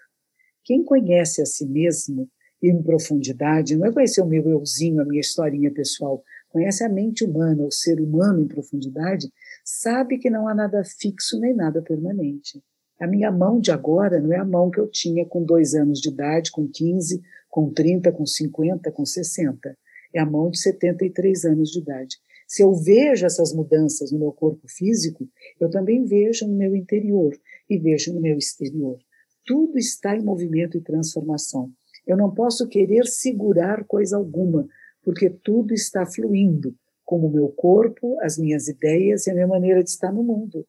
Quem 0.64 0.84
conhece 0.84 1.44
a 1.44 1.46
si 1.46 1.66
mesmo 1.68 2.28
em 2.62 2.82
profundidade, 2.82 3.76
não 3.76 3.88
é 3.88 3.92
conhecer 3.92 4.22
o 4.22 4.26
meu 4.26 4.48
euzinho, 4.50 5.02
a 5.02 5.06
minha 5.06 5.22
historinha 5.22 5.72
pessoal, 5.72 6.24
conhece 6.52 6.84
a 6.84 6.90
mente 6.90 7.24
humana, 7.24 7.64
o 7.64 7.72
ser 7.72 8.00
humano 8.00 8.42
em 8.42 8.48
profundidade, 8.48 9.32
sabe 9.64 10.18
que 10.18 10.30
não 10.30 10.48
há 10.48 10.54
nada 10.54 10.84
fixo 10.84 11.40
nem 11.40 11.56
nada 11.56 11.82
permanente. 11.82 12.62
A 13.00 13.08
minha 13.08 13.32
mão 13.32 13.60
de 13.60 13.72
agora 13.72 14.20
não 14.20 14.32
é 14.32 14.38
a 14.38 14.46
mão 14.46 14.70
que 14.70 14.80
eu 14.80 14.88
tinha 14.88 15.26
com 15.26 15.44
dois 15.44 15.74
anos 15.74 16.00
de 16.00 16.10
idade, 16.10 16.52
com 16.52 16.68
15, 16.68 17.22
com 17.50 17.72
30, 17.72 18.12
com 18.12 18.26
50, 18.26 18.92
com 18.92 19.06
60. 19.06 19.76
É 20.14 20.20
a 20.20 20.26
mão 20.26 20.52
de 20.52 20.60
73 20.60 21.46
anos 21.46 21.72
de 21.72 21.80
idade. 21.80 22.18
Se 22.48 22.62
eu 22.62 22.74
vejo 22.74 23.26
essas 23.26 23.54
mudanças 23.54 24.12
no 24.12 24.20
meu 24.20 24.32
corpo 24.32 24.68
físico, 24.68 25.28
eu 25.60 25.70
também 25.70 26.04
vejo 26.04 26.46
no 26.46 26.56
meu 26.56 26.76
interior 26.76 27.34
e 27.70 27.80
vejo 27.80 28.14
no 28.14 28.22
meu 28.22 28.38
exterior. 28.38 29.00
Tudo 29.46 29.78
está 29.78 30.16
em 30.16 30.24
movimento 30.24 30.78
e 30.78 30.82
transformação. 30.82 31.72
Eu 32.06 32.18
não 32.18 32.30
posso 32.30 32.68
querer 32.68 33.08
segurar 33.08 33.86
coisa 33.86 34.18
alguma, 34.18 34.68
porque 35.04 35.30
tudo 35.30 35.74
está 35.74 36.06
fluindo, 36.06 36.76
como 37.04 37.28
o 37.28 37.32
meu 37.32 37.50
corpo, 37.50 38.18
as 38.22 38.38
minhas 38.38 38.68
ideias 38.68 39.28
e 39.28 39.32
a 39.32 39.34
minha 39.34 39.48
maneira 39.48 39.84
de 39.84 39.90
estar 39.90 40.12
no 40.12 40.24
mundo. 40.24 40.66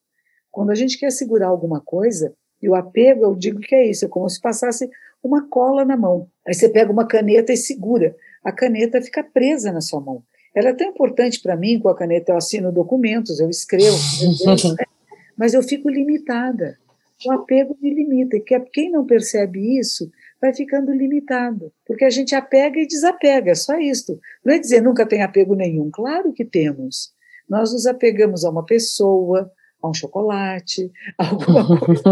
Quando 0.51 0.71
a 0.71 0.75
gente 0.75 0.99
quer 0.99 1.11
segurar 1.11 1.49
alguma 1.49 1.81
coisa, 1.81 2.35
e 2.61 2.69
o 2.69 2.75
apego, 2.75 3.25
eu 3.25 3.35
digo 3.35 3.61
que 3.61 3.75
é 3.75 3.89
isso, 3.89 4.05
é 4.05 4.09
como 4.09 4.29
se 4.29 4.41
passasse 4.41 4.89
uma 5.23 5.49
cola 5.49 5.85
na 5.85 5.97
mão. 5.97 6.29
Aí 6.47 6.55
você 6.55 6.69
pega 6.69 6.93
uma 6.93 7.07
caneta 7.07 7.53
e 7.53 7.57
segura. 7.57 8.15
A 8.45 8.53
caneta 8.53 9.01
fica 9.01 9.23
presa 9.23 9.73
na 9.73 9.81
sua 9.81 10.01
mão. 10.01 10.23
Ela 10.55 10.71
é 10.71 10.75
tão 10.75 10.89
importante 10.89 11.41
para 11.41 11.57
mim, 11.57 11.79
com 11.79 11.89
a 11.89 11.97
caneta 11.97 12.33
eu 12.33 12.37
assino 12.37 12.71
documentos, 12.71 13.41
eu 13.41 13.49
escrevo, 13.49 13.97
mas 15.37 15.55
eu 15.55 15.63
fico 15.63 15.89
limitada. 15.89 16.79
O 17.25 17.33
apego 17.33 17.77
me 17.81 17.95
limita, 17.95 18.37
e 18.37 18.41
quem 18.73 18.91
não 18.91 19.07
percebe 19.07 19.79
isso 19.79 20.11
vai 20.43 20.53
ficando 20.53 20.93
limitado, 20.93 21.73
porque 21.87 22.05
a 22.05 22.11
gente 22.11 22.35
apega 22.35 22.81
e 22.81 22.87
desapega, 22.87 23.53
é 23.53 23.55
só 23.55 23.79
isso. 23.79 24.19
Não 24.45 24.53
é 24.53 24.59
dizer 24.59 24.83
nunca 24.83 25.07
tem 25.07 25.23
apego 25.23 25.55
nenhum, 25.55 25.89
claro 25.89 26.33
que 26.33 26.45
temos. 26.45 27.15
Nós 27.49 27.73
nos 27.73 27.87
apegamos 27.87 28.45
a 28.45 28.51
uma 28.51 28.67
pessoa, 28.67 29.49
a 29.81 29.89
um 29.89 29.95
chocolate, 29.95 30.91
a 31.17 31.29
alguma 31.29 31.79
coisa. 31.79 32.03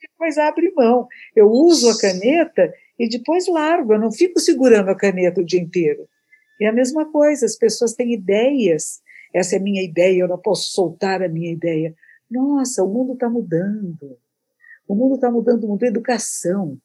depois 0.00 0.38
abre 0.38 0.72
mão. 0.74 1.06
Eu 1.36 1.50
uso 1.50 1.90
a 1.90 1.98
caneta 1.98 2.72
e 2.98 3.06
depois 3.06 3.46
largo, 3.48 3.92
eu 3.92 4.00
não 4.00 4.10
fico 4.10 4.40
segurando 4.40 4.88
a 4.88 4.96
caneta 4.96 5.42
o 5.42 5.44
dia 5.44 5.60
inteiro. 5.60 6.08
É 6.58 6.68
a 6.68 6.72
mesma 6.72 7.10
coisa, 7.12 7.44
as 7.44 7.56
pessoas 7.56 7.92
têm 7.92 8.14
ideias. 8.14 9.02
Essa 9.34 9.56
é 9.56 9.58
a 9.58 9.62
minha 9.62 9.82
ideia, 9.82 10.20
eu 10.20 10.28
não 10.28 10.38
posso 10.38 10.72
soltar 10.72 11.22
a 11.22 11.28
minha 11.28 11.52
ideia. 11.52 11.94
Nossa, 12.30 12.82
o 12.82 12.88
mundo 12.88 13.12
está 13.12 13.28
mudando. 13.28 14.16
O 14.88 14.94
mundo 14.94 15.16
está 15.16 15.30
mudando 15.30 15.68
muito. 15.68 15.84
Educação. 15.84 16.78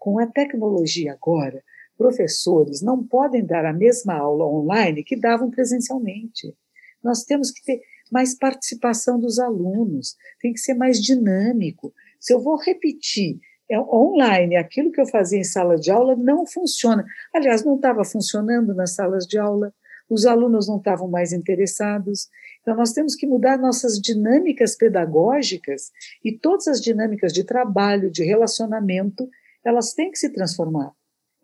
Com 0.00 0.18
a 0.18 0.26
tecnologia 0.26 1.12
agora, 1.12 1.62
professores 1.98 2.80
não 2.80 3.06
podem 3.06 3.44
dar 3.44 3.66
a 3.66 3.72
mesma 3.74 4.14
aula 4.14 4.46
online 4.46 5.04
que 5.04 5.14
davam 5.14 5.50
presencialmente. 5.50 6.56
Nós 7.04 7.24
temos 7.24 7.50
que 7.50 7.62
ter 7.62 7.82
mais 8.10 8.34
participação 8.34 9.20
dos 9.20 9.38
alunos, 9.38 10.16
tem 10.40 10.54
que 10.54 10.58
ser 10.58 10.72
mais 10.72 10.98
dinâmico. 10.98 11.92
Se 12.18 12.32
eu 12.32 12.40
vou 12.40 12.56
repetir 12.56 13.38
é, 13.70 13.78
online 13.78 14.56
aquilo 14.56 14.90
que 14.90 15.02
eu 15.02 15.06
fazia 15.06 15.38
em 15.38 15.44
sala 15.44 15.76
de 15.76 15.90
aula, 15.90 16.16
não 16.16 16.46
funciona. 16.46 17.04
Aliás, 17.34 17.62
não 17.62 17.76
estava 17.76 18.02
funcionando 18.02 18.74
nas 18.74 18.94
salas 18.94 19.26
de 19.26 19.38
aula, 19.38 19.70
os 20.08 20.24
alunos 20.24 20.66
não 20.66 20.78
estavam 20.78 21.08
mais 21.08 21.30
interessados. 21.30 22.28
Então, 22.62 22.74
nós 22.74 22.92
temos 22.92 23.14
que 23.14 23.26
mudar 23.26 23.58
nossas 23.58 24.00
dinâmicas 24.00 24.76
pedagógicas 24.76 25.90
e 26.24 26.32
todas 26.32 26.68
as 26.68 26.80
dinâmicas 26.80 27.34
de 27.34 27.44
trabalho, 27.44 28.10
de 28.10 28.24
relacionamento, 28.24 29.28
elas 29.64 29.92
têm 29.92 30.10
que 30.10 30.18
se 30.18 30.32
transformar. 30.32 30.92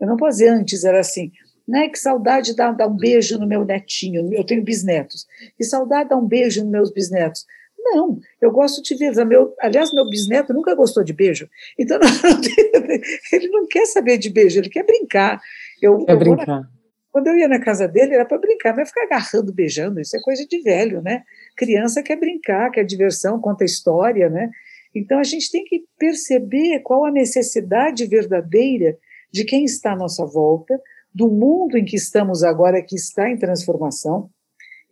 Eu 0.00 0.06
não 0.06 0.16
posso 0.16 0.38
dizer 0.38 0.48
antes, 0.48 0.84
era 0.84 1.00
assim, 1.00 1.30
né? 1.66 1.88
Que 1.88 1.98
saudade 1.98 2.50
de 2.50 2.56
dar, 2.56 2.72
dar 2.72 2.86
um 2.86 2.96
beijo 2.96 3.38
no 3.38 3.46
meu 3.46 3.64
netinho. 3.64 4.32
Eu 4.32 4.44
tenho 4.44 4.62
bisnetos. 4.62 5.26
Que 5.56 5.64
saudade 5.64 6.04
de 6.04 6.10
dar 6.10 6.16
um 6.16 6.26
beijo 6.26 6.62
nos 6.62 6.70
meus 6.70 6.92
bisnetos. 6.92 7.44
Não, 7.78 8.18
eu 8.40 8.50
gosto 8.50 8.82
de 8.82 8.94
ver. 8.94 9.12
Meu, 9.24 9.54
aliás, 9.60 9.92
meu 9.92 10.04
bisneto 10.04 10.52
nunca 10.52 10.74
gostou 10.74 11.04
de 11.04 11.12
beijo. 11.12 11.48
Então, 11.78 11.98
não, 11.98 12.08
ele 13.32 13.48
não 13.48 13.66
quer 13.66 13.86
saber 13.86 14.18
de 14.18 14.28
beijo, 14.28 14.58
ele 14.58 14.68
quer 14.68 14.84
brincar. 14.84 15.40
Eu, 15.80 16.04
quer 16.04 16.12
eu 16.12 16.18
brincar. 16.18 16.46
Na, 16.46 16.68
quando 17.12 17.28
eu 17.28 17.36
ia 17.36 17.48
na 17.48 17.60
casa 17.60 17.88
dele, 17.88 18.14
era 18.14 18.26
para 18.26 18.38
brincar, 18.38 18.74
não 18.74 18.82
é 18.82 18.86
ficar 18.86 19.04
agarrando, 19.04 19.50
beijando. 19.52 20.00
Isso 20.00 20.16
é 20.16 20.20
coisa 20.20 20.44
de 20.46 20.60
velho, 20.60 21.00
né? 21.00 21.22
Criança 21.56 22.02
quer 22.02 22.16
brincar, 22.16 22.70
quer 22.70 22.84
diversão, 22.84 23.40
conta 23.40 23.64
história, 23.64 24.28
né? 24.28 24.50
Então, 24.98 25.18
a 25.18 25.24
gente 25.24 25.50
tem 25.50 25.62
que 25.62 25.84
perceber 25.98 26.80
qual 26.80 27.04
a 27.04 27.10
necessidade 27.10 28.06
verdadeira 28.06 28.96
de 29.30 29.44
quem 29.44 29.62
está 29.62 29.92
à 29.92 29.96
nossa 29.96 30.24
volta, 30.24 30.80
do 31.14 31.30
mundo 31.30 31.76
em 31.76 31.84
que 31.84 31.96
estamos 31.96 32.42
agora, 32.42 32.82
que 32.82 32.96
está 32.96 33.30
em 33.30 33.36
transformação. 33.36 34.30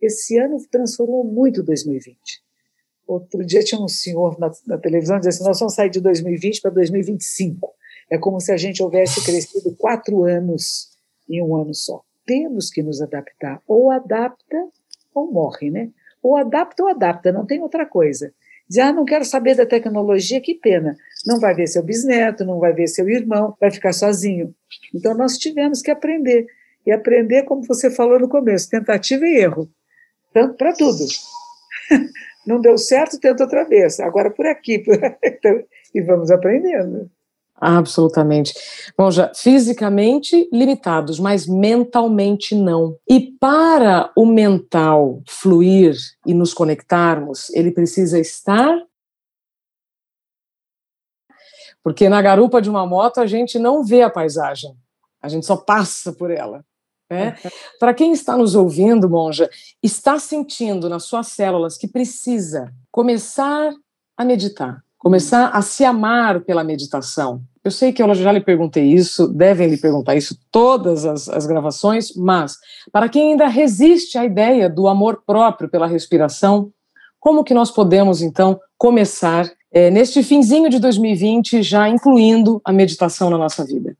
Esse 0.02 0.36
ano 0.36 0.58
transformou 0.70 1.24
muito 1.24 1.62
2020. 1.62 2.18
Outro 3.06 3.44
dia 3.46 3.64
tinha 3.64 3.80
um 3.80 3.88
senhor 3.88 4.38
na, 4.38 4.50
na 4.66 4.76
televisão 4.76 5.18
dizendo 5.18 5.32
assim: 5.32 5.44
nós 5.44 5.58
vamos 5.58 5.74
sair 5.74 5.88
de 5.88 6.00
2020 6.02 6.60
para 6.60 6.70
2025. 6.70 7.72
É 8.10 8.18
como 8.18 8.40
se 8.40 8.52
a 8.52 8.58
gente 8.58 8.82
houvesse 8.82 9.24
crescido 9.24 9.74
quatro 9.76 10.24
anos 10.24 10.90
em 11.28 11.42
um 11.42 11.56
ano 11.56 11.74
só. 11.74 12.02
Temos 12.26 12.68
que 12.68 12.82
nos 12.82 13.00
adaptar. 13.00 13.62
Ou 13.66 13.90
adapta 13.90 14.68
ou 15.14 15.32
morre, 15.32 15.70
né? 15.70 15.90
Ou 16.22 16.36
adapta 16.36 16.82
ou 16.82 16.90
adapta, 16.90 17.32
não 17.32 17.46
tem 17.46 17.62
outra 17.62 17.86
coisa. 17.86 18.34
Dizer, 18.74 18.80
ah, 18.80 18.92
não 18.92 19.04
quero 19.04 19.24
saber 19.24 19.54
da 19.54 19.64
tecnologia, 19.64 20.40
que 20.40 20.52
pena. 20.52 20.96
Não 21.24 21.38
vai 21.38 21.54
ver 21.54 21.68
seu 21.68 21.80
bisneto, 21.80 22.44
não 22.44 22.58
vai 22.58 22.72
ver 22.72 22.88
seu 22.88 23.08
irmão, 23.08 23.54
vai 23.60 23.70
ficar 23.70 23.92
sozinho. 23.92 24.52
Então, 24.92 25.14
nós 25.14 25.38
tivemos 25.38 25.80
que 25.80 25.92
aprender. 25.92 26.44
E 26.84 26.90
aprender, 26.90 27.44
como 27.44 27.62
você 27.62 27.88
falou 27.88 28.18
no 28.18 28.28
começo, 28.28 28.68
tentativa 28.68 29.24
e 29.24 29.36
erro. 29.36 29.70
Tanto 30.32 30.56
para 30.56 30.72
tudo. 30.72 31.06
Não 32.44 32.60
deu 32.60 32.76
certo, 32.76 33.20
tenta 33.20 33.44
outra 33.44 33.62
vez. 33.62 34.00
Agora 34.00 34.28
por 34.28 34.44
aqui. 34.44 34.80
Por... 34.80 34.98
Então, 35.22 35.62
e 35.94 36.00
vamos 36.00 36.32
aprendendo. 36.32 37.08
Absolutamente. 37.60 38.52
Bom, 38.96 39.10
já 39.10 39.32
fisicamente 39.34 40.48
limitados, 40.52 41.18
mas 41.20 41.46
mentalmente 41.46 42.54
não. 42.54 42.98
E 43.08 43.20
para 43.20 44.10
o 44.16 44.26
mental 44.26 45.22
fluir 45.26 45.96
e 46.26 46.34
nos 46.34 46.52
conectarmos, 46.52 47.50
ele 47.50 47.70
precisa 47.70 48.18
estar. 48.18 48.76
Porque 51.82 52.08
na 52.08 52.20
garupa 52.20 52.60
de 52.60 52.68
uma 52.68 52.86
moto 52.86 53.18
a 53.18 53.26
gente 53.26 53.58
não 53.58 53.84
vê 53.84 54.02
a 54.02 54.10
paisagem, 54.10 54.74
a 55.22 55.28
gente 55.28 55.46
só 55.46 55.56
passa 55.56 56.12
por 56.12 56.30
ela. 56.30 56.64
Né? 57.10 57.36
Para 57.78 57.94
quem 57.94 58.12
está 58.12 58.36
nos 58.36 58.54
ouvindo, 58.54 59.08
Monja, 59.08 59.48
está 59.82 60.18
sentindo 60.18 60.88
nas 60.88 61.04
suas 61.04 61.28
células 61.28 61.76
que 61.76 61.86
precisa 61.86 62.72
começar 62.90 63.72
a 64.16 64.24
meditar, 64.24 64.82
começar 65.04 65.50
a 65.50 65.60
se 65.60 65.84
amar 65.84 66.40
pela 66.40 66.64
meditação. 66.64 67.42
Eu 67.62 67.70
sei 67.70 67.92
que 67.92 68.02
eu 68.02 68.14
já 68.14 68.32
lhe 68.32 68.40
perguntei 68.40 68.84
isso, 68.84 69.28
devem 69.28 69.68
lhe 69.68 69.76
perguntar 69.76 70.16
isso 70.16 70.34
todas 70.50 71.04
as, 71.04 71.28
as 71.28 71.44
gravações, 71.44 72.16
mas 72.16 72.56
para 72.90 73.10
quem 73.10 73.32
ainda 73.32 73.46
resiste 73.46 74.16
à 74.16 74.24
ideia 74.24 74.66
do 74.66 74.88
amor 74.88 75.22
próprio 75.26 75.68
pela 75.68 75.86
respiração, 75.86 76.72
como 77.20 77.44
que 77.44 77.52
nós 77.52 77.70
podemos 77.70 78.22
então 78.22 78.58
começar 78.78 79.52
é, 79.70 79.90
neste 79.90 80.22
finzinho 80.22 80.70
de 80.70 80.78
2020 80.78 81.62
já 81.62 81.86
incluindo 81.86 82.62
a 82.64 82.72
meditação 82.72 83.28
na 83.28 83.36
nossa 83.36 83.62
vida? 83.62 83.94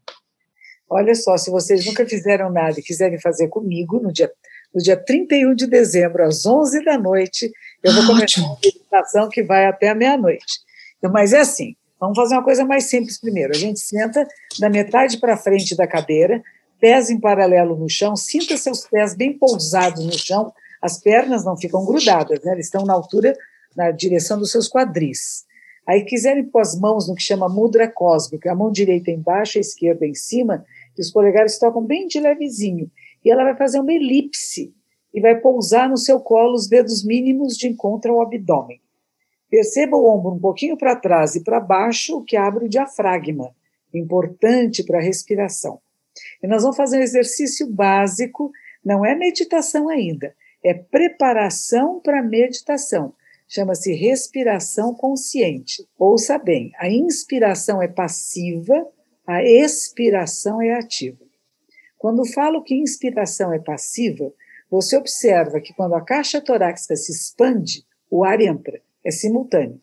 Olha 0.88 1.14
só, 1.14 1.37
se 1.37 1.50
vocês 1.50 1.84
nunca 1.84 2.06
fizeram 2.06 2.50
nada 2.50 2.80
e 2.80 2.82
quiserem 2.82 3.20
fazer 3.20 3.49
comigo, 3.49 4.00
no 4.00 4.11
dia, 4.11 4.32
no 4.75 4.80
dia 4.80 4.96
31 4.96 5.54
de 5.54 5.66
dezembro, 5.66 6.25
às 6.25 6.46
11 6.46 6.82
da 6.82 6.96
noite, 6.96 7.52
eu 7.82 7.92
vou 7.92 8.06
começar 8.06 8.40
uma 8.40 8.56
meditação 8.64 9.28
que 9.28 9.42
vai 9.42 9.66
até 9.66 9.90
a 9.90 9.94
meia-noite. 9.94 10.63
Mas 11.11 11.32
é 11.32 11.40
assim, 11.40 11.75
vamos 12.00 12.16
fazer 12.16 12.34
uma 12.34 12.44
coisa 12.44 12.64
mais 12.64 12.84
simples 12.84 13.18
primeiro. 13.18 13.52
A 13.52 13.58
gente 13.58 13.80
senta 13.80 14.26
da 14.58 14.68
metade 14.70 15.18
para 15.18 15.37
frente 15.37 15.76
da 15.76 15.87
cadeira, 15.87 16.42
pés 16.80 17.11
em 17.11 17.18
paralelo 17.18 17.76
no 17.76 17.88
chão, 17.88 18.16
sinta 18.16 18.56
seus 18.56 18.87
pés 18.87 19.14
bem 19.14 19.32
pousados 19.38 20.04
no 20.04 20.12
chão, 20.12 20.52
as 20.82 20.99
pernas 20.99 21.44
não 21.44 21.56
ficam 21.56 21.84
grudadas, 21.84 22.42
né? 22.42 22.52
eles 22.52 22.66
estão 22.66 22.84
na 22.84 22.92
altura, 22.92 23.34
na 23.75 23.90
direção 23.90 24.38
dos 24.38 24.50
seus 24.50 24.68
quadris. 24.68 25.44
Aí 25.87 26.04
quiserem 26.04 26.44
pôr 26.44 26.61
as 26.61 26.78
mãos 26.78 27.08
no 27.08 27.14
que 27.14 27.23
chama 27.23 27.49
mudra 27.49 27.88
cósmica, 27.88 28.52
a 28.52 28.54
mão 28.54 28.70
direita 28.70 29.11
embaixo, 29.11 29.58
a 29.58 29.61
esquerda 29.61 30.06
em 30.06 30.14
cima, 30.14 30.64
e 30.96 31.00
os 31.00 31.11
polegares 31.11 31.58
tocam 31.58 31.82
bem 31.82 32.06
de 32.06 32.20
levezinho. 32.20 32.90
E 33.25 33.30
ela 33.30 33.44
vai 33.44 33.56
fazer 33.56 33.80
uma 33.80 33.92
elipse 33.92 34.75
e 35.12 35.20
vai 35.20 35.37
pousar 35.40 35.88
no 35.88 35.96
seu 35.96 36.20
colo 36.20 36.54
os 36.54 36.68
dedos 36.68 37.04
mínimos 37.04 37.56
de 37.56 37.68
encontro 37.68 38.12
ao 38.12 38.23
abdômen. 38.23 38.80
Perceba 39.54 39.96
o 39.96 40.12
ombro 40.12 40.32
um 40.32 40.40
pouquinho 40.40 40.76
para 40.76 40.96
trás 40.96 41.37
e 41.37 41.44
para 41.44 41.61
baixo, 41.61 42.18
o 42.18 42.25
que 42.25 42.37
abre 42.37 42.64
o 42.64 42.68
diafragma, 42.68 43.54
importante 43.94 44.82
para 44.82 44.99
a 44.99 45.00
respiração. 45.00 45.80
E 46.42 46.49
nós 46.49 46.62
vamos 46.62 46.76
fazer 46.76 46.99
um 46.99 47.02
exercício 47.02 47.70
básico, 47.70 48.50
não 48.84 49.06
é 49.06 49.14
meditação 49.14 49.88
ainda, 49.88 50.34
é 50.61 50.75
preparação 50.75 52.00
para 52.00 52.20
meditação. 52.20 53.14
Chama-se 53.46 53.92
respiração 53.92 54.92
consciente. 54.92 55.87
Ouça 55.96 56.37
bem, 56.37 56.73
a 56.76 56.88
inspiração 56.88 57.80
é 57.80 57.87
passiva, 57.87 58.84
a 59.25 59.44
expiração 59.44 60.61
é 60.61 60.75
ativa. 60.75 61.25
Quando 61.96 62.26
falo 62.26 62.61
que 62.61 62.75
inspiração 62.75 63.52
é 63.52 63.61
passiva, 63.61 64.32
você 64.68 64.96
observa 64.96 65.61
que 65.61 65.73
quando 65.73 65.94
a 65.94 66.04
caixa 66.04 66.40
torácica 66.40 66.96
se 66.96 67.12
expande, 67.12 67.87
o 68.11 68.25
ar 68.25 68.40
entra, 68.40 68.82
é 69.04 69.11
simultâneo. 69.11 69.80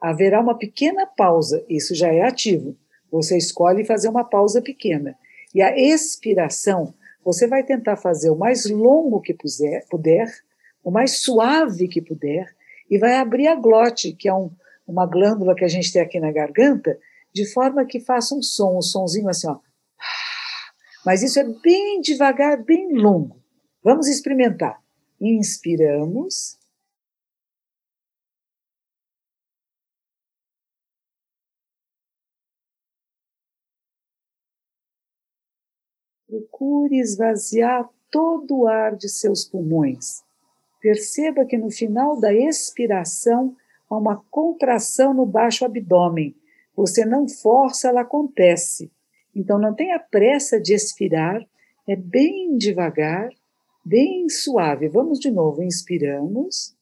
haverá 0.00 0.40
uma 0.40 0.56
pequena 0.58 1.06
pausa, 1.06 1.64
isso 1.68 1.94
já 1.94 2.12
é 2.12 2.22
ativo. 2.22 2.76
Você 3.10 3.36
escolhe 3.36 3.84
fazer 3.84 4.08
uma 4.08 4.24
pausa 4.24 4.60
pequena. 4.60 5.16
E 5.54 5.60
a 5.62 5.76
expiração, 5.78 6.94
você 7.24 7.46
vai 7.46 7.62
tentar 7.62 7.96
fazer 7.96 8.30
o 8.30 8.36
mais 8.36 8.66
longo 8.68 9.20
que 9.20 9.34
puder, 9.34 9.86
puder 9.88 10.28
o 10.82 10.90
mais 10.90 11.22
suave 11.22 11.86
que 11.86 12.02
puder, 12.02 12.54
e 12.90 12.98
vai 12.98 13.14
abrir 13.14 13.46
a 13.46 13.54
glote, 13.54 14.12
que 14.12 14.28
é 14.28 14.34
um, 14.34 14.50
uma 14.86 15.06
glândula 15.06 15.54
que 15.54 15.64
a 15.64 15.68
gente 15.68 15.92
tem 15.92 16.02
aqui 16.02 16.18
na 16.18 16.32
garganta, 16.32 16.98
de 17.32 17.46
forma 17.52 17.86
que 17.86 18.00
faça 18.00 18.34
um 18.34 18.42
som, 18.42 18.78
um 18.78 18.82
sonzinho 18.82 19.28
assim, 19.28 19.48
ó. 19.48 19.58
Mas 21.06 21.22
isso 21.22 21.38
é 21.38 21.44
bem 21.44 22.00
devagar, 22.00 22.62
bem 22.62 22.92
longo. 22.92 23.40
Vamos 23.82 24.08
experimentar. 24.08 24.80
Inspiramos. 25.20 26.58
Procure 36.32 36.98
esvaziar 36.98 37.86
todo 38.10 38.60
o 38.60 38.66
ar 38.66 38.96
de 38.96 39.06
seus 39.06 39.44
pulmões. 39.44 40.22
Perceba 40.80 41.44
que 41.44 41.58
no 41.58 41.70
final 41.70 42.18
da 42.18 42.32
expiração 42.32 43.54
há 43.90 43.98
uma 43.98 44.16
contração 44.30 45.12
no 45.12 45.26
baixo 45.26 45.62
abdômen. 45.62 46.34
Você 46.74 47.04
não 47.04 47.28
força, 47.28 47.88
ela 47.88 48.00
acontece. 48.00 48.90
Então 49.36 49.58
não 49.58 49.74
tenha 49.74 49.98
pressa 49.98 50.58
de 50.58 50.72
expirar, 50.72 51.46
é 51.86 51.94
bem 51.94 52.56
devagar, 52.56 53.28
bem 53.84 54.26
suave. 54.30 54.88
Vamos 54.88 55.20
de 55.20 55.30
novo, 55.30 55.62
inspiramos. 55.62 56.74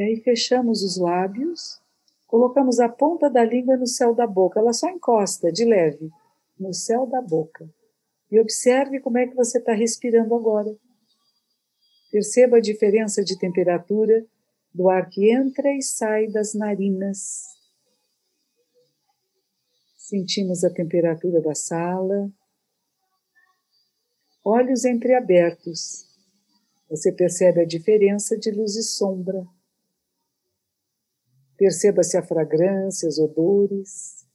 E 0.00 0.02
aí 0.02 0.16
fechamos 0.16 0.82
os 0.82 0.96
lábios, 0.96 1.78
colocamos 2.26 2.80
a 2.80 2.88
ponta 2.88 3.28
da 3.28 3.44
língua 3.44 3.76
no 3.76 3.86
céu 3.86 4.14
da 4.14 4.26
boca, 4.26 4.58
ela 4.58 4.72
só 4.72 4.88
encosta 4.88 5.52
de 5.52 5.62
leve 5.62 6.10
no 6.58 6.72
céu 6.72 7.06
da 7.06 7.20
boca. 7.20 7.68
E 8.30 8.40
observe 8.40 8.98
como 9.00 9.18
é 9.18 9.26
que 9.26 9.34
você 9.34 9.58
está 9.58 9.74
respirando 9.74 10.34
agora. 10.34 10.74
Perceba 12.10 12.56
a 12.56 12.62
diferença 12.62 13.22
de 13.22 13.38
temperatura 13.38 14.26
do 14.72 14.88
ar 14.88 15.06
que 15.06 15.30
entra 15.30 15.70
e 15.70 15.82
sai 15.82 16.28
das 16.28 16.54
narinas. 16.54 17.44
Sentimos 19.98 20.64
a 20.64 20.72
temperatura 20.72 21.42
da 21.42 21.54
sala. 21.54 22.32
Olhos 24.42 24.86
entreabertos. 24.86 26.08
Você 26.88 27.12
percebe 27.12 27.60
a 27.60 27.66
diferença 27.66 28.34
de 28.38 28.50
luz 28.50 28.76
e 28.76 28.82
sombra. 28.82 29.46
Perceba-se 31.60 32.16
a 32.16 32.22
fragrância, 32.22 33.06
os 33.06 33.18
odores. 33.18 34.26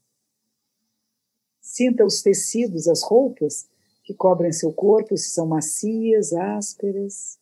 Sinta 1.60 2.06
os 2.06 2.22
tecidos, 2.22 2.88
as 2.88 3.02
roupas 3.02 3.68
que 4.04 4.14
cobrem 4.14 4.52
seu 4.52 4.72
corpo, 4.72 5.18
se 5.18 5.32
são 5.32 5.48
macias, 5.48 6.34
ásperas. 6.34 7.40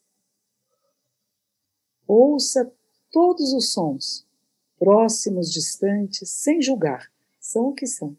Ouça 2.08 2.74
todos 3.12 3.52
os 3.52 3.74
sons, 3.74 4.25
próximos, 4.80 5.52
distantes, 5.52 6.30
sem 6.30 6.62
julgar, 6.62 7.12
são 7.38 7.68
o 7.68 7.74
que 7.74 7.86
são. 7.86 8.16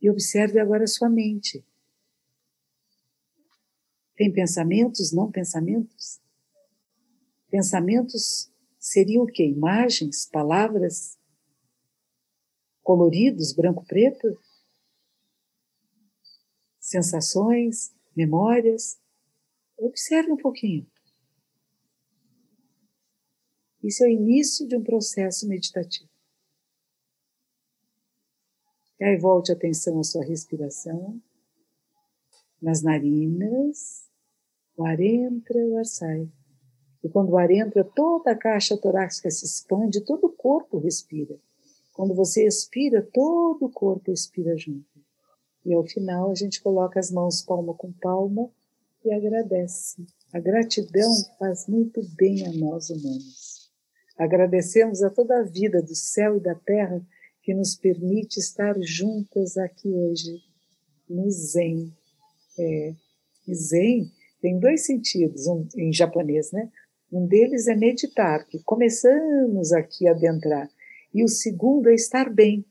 E 0.00 0.08
observe 0.08 0.60
agora 0.60 0.84
a 0.84 0.86
sua 0.86 1.08
mente. 1.08 1.66
Tem 4.14 4.32
pensamentos, 4.32 5.10
não 5.10 5.32
pensamentos? 5.32 6.20
Pensamentos 7.50 8.50
seriam 8.78 9.24
o 9.24 9.26
quê? 9.26 9.44
Imagens, 9.44 10.26
palavras, 10.26 11.18
coloridos, 12.82 13.52
branco-preto? 13.52 14.40
Sensações, 16.78 17.94
memórias? 18.16 19.00
Observe 19.76 20.30
um 20.30 20.36
pouquinho. 20.36 20.86
Isso 23.82 24.04
é 24.04 24.08
o 24.08 24.10
início 24.10 24.68
de 24.68 24.76
um 24.76 24.82
processo 24.82 25.48
meditativo. 25.48 26.08
E 29.00 29.04
aí 29.04 29.16
volte 29.16 29.50
a 29.50 29.54
atenção 29.54 29.98
à 29.98 30.04
sua 30.04 30.22
respiração, 30.22 31.20
nas 32.60 32.82
narinas, 32.82 34.06
o 34.76 34.84
ar 34.84 35.00
entra, 35.00 35.58
o 35.66 35.78
ar 35.78 35.86
sai. 35.86 36.30
E 37.02 37.08
quando 37.08 37.30
o 37.30 37.38
ar 37.38 37.50
entra, 37.50 37.82
toda 37.82 38.32
a 38.32 38.36
caixa 38.36 38.76
torácica 38.76 39.30
se 39.30 39.44
expande, 39.44 40.02
todo 40.02 40.26
o 40.26 40.32
corpo 40.32 40.78
respira. 40.78 41.38
Quando 41.92 42.14
você 42.14 42.46
expira, 42.46 43.06
todo 43.12 43.66
o 43.66 43.70
corpo 43.70 44.12
expira 44.12 44.56
junto. 44.56 44.86
E 45.64 45.74
ao 45.74 45.84
final 45.84 46.30
a 46.30 46.34
gente 46.34 46.62
coloca 46.62 46.98
as 46.98 47.10
mãos 47.10 47.42
palma 47.42 47.74
com 47.74 47.92
palma 47.92 48.50
e 49.04 49.12
agradece. 49.12 50.04
A 50.32 50.38
gratidão 50.38 51.10
faz 51.38 51.66
muito 51.66 52.00
bem 52.16 52.46
a 52.46 52.52
nós 52.52 52.90
humanos. 52.90 53.70
Agradecemos 54.16 55.02
a 55.02 55.10
toda 55.10 55.40
a 55.40 55.42
vida 55.42 55.82
do 55.82 55.94
céu 55.94 56.36
e 56.36 56.40
da 56.40 56.54
terra 56.54 57.04
que 57.42 57.54
nos 57.54 57.74
permite 57.74 58.38
estar 58.38 58.76
juntas 58.80 59.56
aqui 59.56 59.88
hoje, 59.88 60.42
no 61.08 61.30
Zen. 61.30 61.92
É, 62.58 62.94
Zen 63.52 64.12
tem 64.40 64.58
dois 64.58 64.86
sentidos, 64.86 65.46
um 65.46 65.66
em 65.76 65.92
japonês, 65.92 66.52
né? 66.52 66.70
Um 67.12 67.26
deles 67.26 67.66
é 67.66 67.74
meditar, 67.74 68.46
que 68.46 68.62
começamos 68.62 69.72
aqui 69.72 70.06
a 70.06 70.12
adentrar. 70.12 70.70
E 71.12 71.24
o 71.24 71.28
segundo 71.28 71.88
é 71.88 71.94
estar 71.94 72.30
bem, 72.30 72.64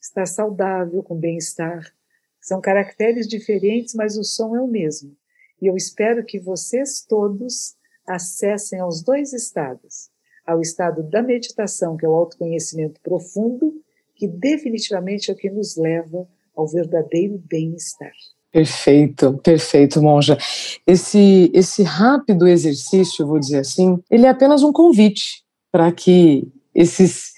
estar 0.00 0.26
saudável, 0.26 1.02
com 1.02 1.16
bem-estar. 1.16 1.94
São 2.40 2.60
caracteres 2.60 3.28
diferentes, 3.28 3.94
mas 3.94 4.16
o 4.16 4.24
som 4.24 4.56
é 4.56 4.60
o 4.60 4.66
mesmo. 4.66 5.16
E 5.62 5.66
eu 5.66 5.76
espero 5.76 6.24
que 6.24 6.40
vocês 6.40 7.04
todos 7.08 7.76
acessem 8.06 8.80
aos 8.80 9.00
dois 9.00 9.32
estados: 9.32 10.10
ao 10.44 10.60
estado 10.60 11.02
da 11.02 11.22
meditação, 11.22 11.96
que 11.96 12.04
é 12.04 12.08
o 12.08 12.14
autoconhecimento 12.14 13.00
profundo, 13.00 13.80
que 14.14 14.26
definitivamente 14.26 15.30
é 15.30 15.34
o 15.34 15.36
que 15.36 15.50
nos 15.50 15.76
leva 15.76 16.28
ao 16.54 16.66
verdadeiro 16.66 17.38
bem-estar. 17.38 18.12
Perfeito, 18.54 19.40
perfeito, 19.42 20.00
Monja. 20.00 20.38
Esse, 20.86 21.50
esse 21.52 21.82
rápido 21.82 22.46
exercício, 22.46 23.26
vou 23.26 23.40
dizer 23.40 23.58
assim, 23.58 23.98
ele 24.08 24.26
é 24.26 24.28
apenas 24.28 24.62
um 24.62 24.72
convite 24.72 25.42
para 25.72 25.90
que 25.90 26.46
esses 26.72 27.32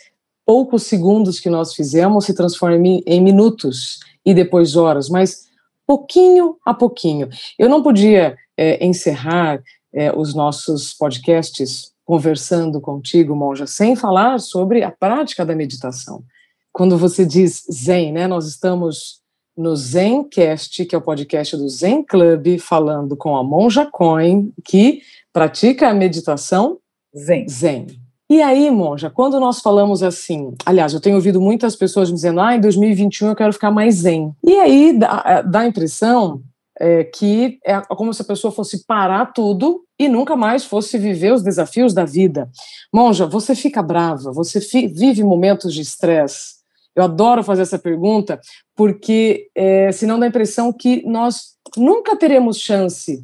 poucos 0.44 0.82
segundos 0.82 1.40
que 1.40 1.48
nós 1.48 1.72
fizemos 1.72 2.26
se 2.26 2.34
transformem 2.34 3.02
em 3.06 3.18
minutos 3.22 3.98
e 4.26 4.34
depois 4.34 4.76
horas, 4.76 5.08
mas 5.08 5.46
pouquinho 5.86 6.58
a 6.66 6.74
pouquinho. 6.74 7.30
Eu 7.58 7.70
não 7.70 7.82
podia 7.82 8.36
é, 8.54 8.84
encerrar 8.84 9.62
é, 9.94 10.14
os 10.14 10.34
nossos 10.34 10.92
podcasts 10.92 11.92
conversando 12.04 12.78
contigo, 12.78 13.34
Monja, 13.34 13.66
sem 13.66 13.96
falar 13.96 14.38
sobre 14.38 14.82
a 14.82 14.90
prática 14.90 15.46
da 15.46 15.56
meditação. 15.56 16.22
Quando 16.70 16.98
você 16.98 17.24
diz 17.24 17.64
Zen, 17.72 18.12
né, 18.12 18.26
nós 18.26 18.46
estamos 18.46 19.24
no 19.56 19.74
Zencast, 19.74 20.84
que 20.84 20.94
é 20.94 20.98
o 20.98 21.02
podcast 21.02 21.56
do 21.56 21.68
Zen 21.68 22.02
Club, 22.02 22.58
falando 22.58 23.16
com 23.16 23.36
a 23.36 23.42
Monja 23.42 23.86
Coin, 23.86 24.52
que 24.64 25.00
pratica 25.32 25.88
a 25.88 25.94
meditação 25.94 26.78
Zen. 27.16 27.48
Zen. 27.48 27.86
E 28.28 28.42
aí, 28.42 28.70
Monja, 28.70 29.08
quando 29.08 29.38
nós 29.38 29.60
falamos 29.60 30.02
assim, 30.02 30.52
aliás, 30.66 30.92
eu 30.92 31.00
tenho 31.00 31.14
ouvido 31.14 31.40
muitas 31.40 31.76
pessoas 31.76 32.12
dizendo, 32.12 32.40
ah, 32.40 32.56
em 32.56 32.60
2021 32.60 33.28
eu 33.28 33.36
quero 33.36 33.52
ficar 33.52 33.70
mais 33.70 33.94
zen. 33.96 34.34
E 34.42 34.56
aí 34.56 34.98
dá, 34.98 35.42
dá 35.42 35.60
a 35.60 35.66
impressão 35.66 36.42
é, 36.78 37.04
que 37.04 37.58
é 37.64 37.80
como 37.80 38.12
se 38.12 38.22
a 38.22 38.24
pessoa 38.24 38.52
fosse 38.52 38.84
parar 38.84 39.26
tudo 39.26 39.84
e 39.98 40.08
nunca 40.08 40.36
mais 40.36 40.64
fosse 40.64 40.98
viver 40.98 41.32
os 41.32 41.42
desafios 41.42 41.94
da 41.94 42.04
vida. 42.04 42.50
Monja, 42.92 43.26
você 43.26 43.54
fica 43.54 43.82
brava, 43.82 44.32
você 44.32 44.60
fi, 44.60 44.88
vive 44.88 45.22
momentos 45.22 45.72
de 45.72 45.80
estresse, 45.80 46.55
eu 46.96 47.04
adoro 47.04 47.44
fazer 47.44 47.62
essa 47.62 47.78
pergunta, 47.78 48.40
porque 48.74 49.50
é, 49.54 49.92
senão 49.92 50.18
dá 50.18 50.24
a 50.24 50.28
impressão 50.28 50.72
que 50.72 51.06
nós 51.06 51.56
nunca 51.76 52.16
teremos 52.16 52.58
chance 52.58 53.22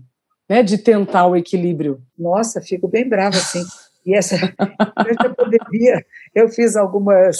né, 0.48 0.62
de 0.62 0.76
tentar 0.76 1.26
o 1.26 1.34
equilíbrio. 1.34 2.02
Nossa, 2.18 2.60
fico 2.60 2.86
bem 2.86 3.08
brava 3.08 3.36
assim. 3.36 3.64
E 4.04 4.14
essa 4.14 4.36
eu 6.34 6.48
fiz 6.48 6.76
algumas 6.76 7.38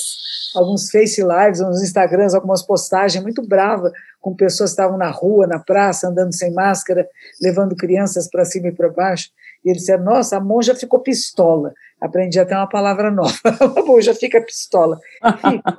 alguns 0.55 0.91
Face 0.91 1.21
Lives, 1.21 1.61
uns 1.61 1.83
Instagrams, 1.83 2.35
algumas 2.35 2.63
postagens 2.63 3.23
muito 3.23 3.47
brava 3.47 3.91
com 4.21 4.35
pessoas 4.35 4.71
que 4.71 4.75
estavam 4.75 4.97
na 4.97 5.11
rua, 5.11 5.47
na 5.47 5.59
praça, 5.59 6.09
andando 6.09 6.33
sem 6.33 6.53
máscara, 6.53 7.07
levando 7.43 7.75
crianças 7.75 8.31
para 8.31 8.45
cima 8.45 8.69
e 8.69 8.73
para 8.73 8.89
baixo. 8.89 9.29
E 9.65 9.71
eles 9.71 9.83
disseram: 9.83 10.05
Nossa, 10.05 10.37
a 10.37 10.41
monja 10.41 10.75
ficou 10.75 11.01
pistola. 11.01 11.75
Aprendi 12.01 12.39
até 12.39 12.57
uma 12.57 12.69
palavra 12.69 13.11
nova. 13.11 13.35
a 13.77 13.83
monja 13.83 14.15
fica 14.15 14.41
pistola. 14.41 14.99
Fica. 15.41 15.79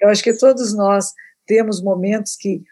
Eu 0.00 0.08
acho 0.08 0.22
que 0.22 0.32
todos 0.32 0.74
nós 0.74 1.12
temos 1.46 1.82
momentos 1.82 2.36
que 2.36 2.62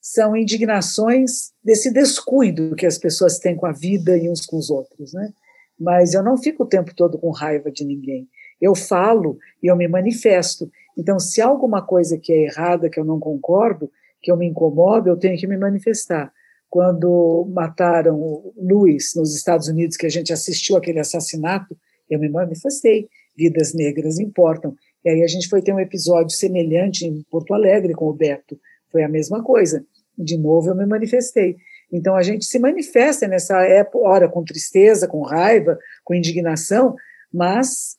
são 0.00 0.36
indignações 0.36 1.52
desse 1.64 1.90
descuido 1.90 2.76
que 2.76 2.86
as 2.86 2.96
pessoas 2.96 3.38
têm 3.38 3.56
com 3.56 3.66
a 3.66 3.72
vida 3.72 4.16
e 4.16 4.30
uns 4.30 4.46
com 4.46 4.56
os 4.56 4.70
outros, 4.70 5.12
né? 5.12 5.32
Mas 5.78 6.14
eu 6.14 6.22
não 6.22 6.38
fico 6.38 6.62
o 6.62 6.68
tempo 6.68 6.94
todo 6.94 7.18
com 7.18 7.30
raiva 7.30 7.70
de 7.72 7.84
ninguém. 7.84 8.28
Eu 8.60 8.74
falo 8.74 9.36
e 9.62 9.66
eu 9.66 9.76
me 9.76 9.88
manifesto. 9.88 10.70
Então, 10.96 11.18
se 11.18 11.42
há 11.42 11.46
alguma 11.46 11.82
coisa 11.82 12.16
que 12.16 12.32
é 12.32 12.44
errada, 12.44 12.88
que 12.88 12.98
eu 12.98 13.04
não 13.04 13.18
concordo, 13.18 13.90
que 14.22 14.30
eu 14.30 14.36
me 14.36 14.46
incomodo, 14.46 15.08
eu 15.08 15.16
tenho 15.16 15.36
que 15.36 15.46
me 15.46 15.56
manifestar. 15.56 16.32
Quando 16.70 17.46
mataram 17.52 18.14
o 18.16 18.54
Luiz 18.56 19.12
nos 19.14 19.34
Estados 19.34 19.68
Unidos, 19.68 19.96
que 19.96 20.06
a 20.06 20.10
gente 20.10 20.32
assistiu 20.32 20.76
aquele 20.76 21.00
assassinato, 21.00 21.76
eu 22.08 22.18
me 22.18 22.28
manifestei. 22.28 23.08
Vidas 23.36 23.74
negras 23.74 24.18
importam. 24.18 24.74
E 25.06 25.08
aí 25.08 25.22
a 25.22 25.28
gente 25.28 25.48
foi 25.48 25.62
ter 25.62 25.72
um 25.72 25.78
episódio 25.78 26.36
semelhante 26.36 27.06
em 27.06 27.22
Porto 27.30 27.54
Alegre 27.54 27.94
com 27.94 28.06
o 28.08 28.12
Beto. 28.12 28.58
Foi 28.90 29.04
a 29.04 29.08
mesma 29.08 29.40
coisa 29.40 29.86
de 30.18 30.36
novo 30.36 30.70
eu 30.70 30.74
me 30.74 30.84
manifestei. 30.84 31.56
Então 31.92 32.16
a 32.16 32.22
gente 32.24 32.44
se 32.44 32.58
manifesta 32.58 33.28
nessa 33.28 33.62
época, 33.62 33.98
hora 33.98 34.28
com 34.28 34.42
tristeza, 34.42 35.06
com 35.06 35.22
raiva, 35.22 35.78
com 36.02 36.12
indignação, 36.12 36.96
mas 37.32 37.96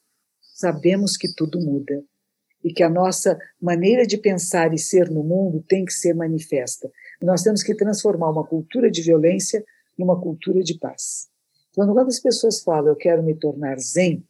sabemos 0.54 1.16
que 1.16 1.34
tudo 1.34 1.62
muda 1.62 2.04
e 2.62 2.74
que 2.74 2.84
a 2.84 2.90
nossa 2.90 3.40
maneira 3.62 4.06
de 4.06 4.18
pensar 4.18 4.74
e 4.74 4.78
ser 4.78 5.10
no 5.10 5.24
mundo 5.24 5.64
tem 5.66 5.86
que 5.86 5.94
ser 5.94 6.14
manifesta. 6.14 6.92
Nós 7.22 7.42
temos 7.42 7.64
que 7.64 7.74
transformar 7.74 8.32
uma 8.32 8.46
cultura 8.46 8.92
de 8.92 9.02
violência 9.02 9.64
numa 9.98 10.20
cultura 10.20 10.60
de 10.62 10.78
paz. 10.78 11.30
Quando 11.74 11.98
as 11.98 12.20
pessoas 12.20 12.62
falam 12.62 12.90
eu 12.90 12.98
quero 12.98 13.24
me 13.24 13.34
tornar 13.34 13.80
zen, 13.80 14.26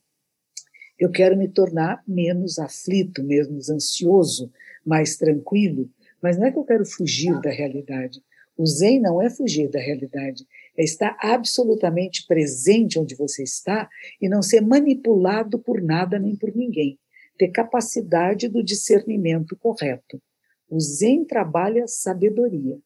eu 1.00 1.12
quero 1.12 1.38
me 1.38 1.48
tornar 1.48 2.04
menos 2.08 2.58
aflito, 2.58 3.24
menos 3.24 3.70
ansioso, 3.70 4.52
mais 4.86 5.16
tranquilo, 5.18 5.90
mas 6.22 6.38
não 6.38 6.48
é 6.48 6.52
que 6.52 6.58
eu 6.58 6.64
quero 6.64 6.86
fugir 6.86 7.40
da 7.42 7.50
realidade. 7.50 8.22
O 8.58 8.66
Zen 8.66 9.00
não 9.00 9.22
é 9.22 9.30
fugir 9.30 9.70
da 9.70 9.80
realidade, 9.80 10.48
é 10.76 10.84
estar 10.84 11.16
absolutamente 11.20 12.26
presente 12.26 12.98
onde 12.98 13.16
você 13.16 13.44
está 13.44 13.88
e 14.20 14.28
não 14.28 14.42
ser 14.42 14.62
manipulado 14.62 15.60
por 15.60 15.80
nada 15.82 16.18
nem 16.18 16.36
por 16.36 16.56
ninguém. 16.56 16.98
Ter 17.38 17.50
capacidade 17.50 18.48
do 18.48 18.64
discernimento 18.64 19.56
correto. 19.56 20.20
O 20.68 20.80
Zen 20.80 21.24
trabalha 21.24 21.88
sabedoria. 21.88 22.80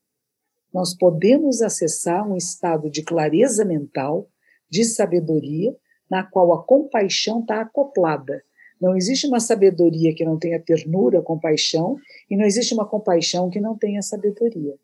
Nós 0.73 0.93
podemos 0.93 1.61
acessar 1.61 2.29
um 2.29 2.35
estado 2.35 2.89
de 2.89 3.01
clareza 3.01 3.63
mental, 3.63 4.29
de 4.69 4.83
sabedoria, 4.83 5.75
na 6.11 6.23
qual 6.23 6.53
a 6.53 6.63
compaixão 6.63 7.39
está 7.39 7.61
acoplada 7.61 8.43
não 8.81 8.97
existe 8.97 9.27
uma 9.27 9.39
sabedoria 9.39 10.13
que 10.15 10.25
não 10.25 10.39
tenha 10.39 10.59
ternura, 10.59 11.21
compaixão, 11.21 11.97
e 12.27 12.35
não 12.35 12.43
existe 12.43 12.73
uma 12.73 12.87
compaixão 12.87 13.47
que 13.47 13.61
não 13.61 13.77
tenha 13.77 14.01
sabedoria. 14.01 14.75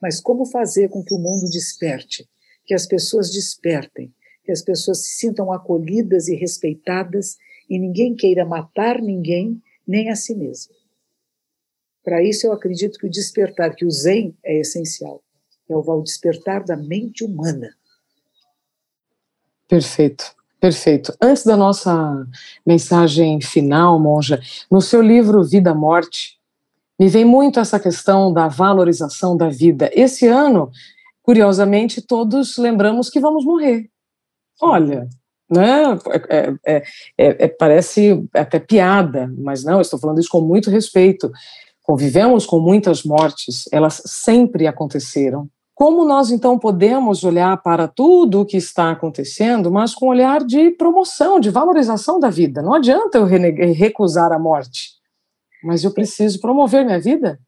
Mas 0.00 0.18
como 0.18 0.46
fazer 0.46 0.88
com 0.88 1.04
que 1.04 1.14
o 1.14 1.18
mundo 1.18 1.50
desperte, 1.50 2.26
que 2.64 2.72
as 2.72 2.86
pessoas 2.86 3.30
despertem, 3.30 4.10
que 4.42 4.50
as 4.50 4.62
pessoas 4.62 5.04
se 5.04 5.18
sintam 5.18 5.52
acolhidas 5.52 6.28
e 6.28 6.34
respeitadas 6.34 7.36
e 7.68 7.78
ninguém 7.78 8.16
queira 8.16 8.46
matar 8.46 9.02
ninguém, 9.02 9.60
nem 9.86 10.08
a 10.08 10.16
si 10.16 10.34
mesmo. 10.34 10.74
Para 12.02 12.22
isso, 12.22 12.46
eu 12.46 12.52
acredito 12.52 12.98
que 12.98 13.06
o 13.06 13.10
despertar, 13.10 13.76
que 13.76 13.84
o 13.84 13.90
Zen 13.90 14.34
é 14.42 14.60
essencial. 14.60 15.22
É 15.68 15.76
o 15.76 16.02
despertar 16.02 16.64
da 16.64 16.76
mente 16.76 17.22
humana. 17.22 17.76
Perfeito. 19.68 20.39
Perfeito. 20.60 21.14
Antes 21.20 21.44
da 21.44 21.56
nossa 21.56 22.26
mensagem 22.66 23.40
final, 23.40 23.98
Monja, 23.98 24.40
no 24.70 24.82
seu 24.82 25.00
livro 25.00 25.42
Vida 25.42 25.74
Morte, 25.74 26.38
me 26.98 27.08
vem 27.08 27.24
muito 27.24 27.58
essa 27.58 27.80
questão 27.80 28.30
da 28.30 28.46
valorização 28.46 29.34
da 29.34 29.48
vida. 29.48 29.90
Esse 29.94 30.26
ano, 30.26 30.70
curiosamente, 31.22 32.02
todos 32.02 32.58
lembramos 32.58 33.08
que 33.08 33.18
vamos 33.18 33.42
morrer. 33.42 33.88
Olha, 34.60 35.08
né? 35.50 35.98
É, 36.28 36.54
é, 36.66 36.76
é, 37.16 37.44
é, 37.44 37.48
parece 37.48 38.22
até 38.34 38.60
piada, 38.60 39.32
mas 39.38 39.64
não, 39.64 39.80
estou 39.80 39.98
falando 39.98 40.20
isso 40.20 40.28
com 40.28 40.42
muito 40.42 40.68
respeito. 40.68 41.32
Convivemos 41.82 42.44
com 42.44 42.60
muitas 42.60 43.02
mortes, 43.02 43.64
elas 43.72 44.02
sempre 44.04 44.66
aconteceram. 44.66 45.48
Como 45.80 46.04
nós 46.04 46.30
então 46.30 46.58
podemos 46.58 47.24
olhar 47.24 47.56
para 47.62 47.88
tudo 47.88 48.42
o 48.42 48.44
que 48.44 48.58
está 48.58 48.90
acontecendo, 48.90 49.70
mas 49.70 49.94
com 49.94 50.04
um 50.04 50.08
olhar 50.10 50.44
de 50.44 50.72
promoção, 50.72 51.40
de 51.40 51.48
valorização 51.48 52.20
da 52.20 52.28
vida? 52.28 52.60
Não 52.60 52.74
adianta 52.74 53.16
eu 53.16 53.24
recusar 53.24 54.30
a 54.30 54.38
morte, 54.38 54.90
mas 55.64 55.82
eu 55.82 55.90
preciso 55.90 56.38
promover 56.38 56.84
minha 56.84 57.00
vida. 57.00 57.40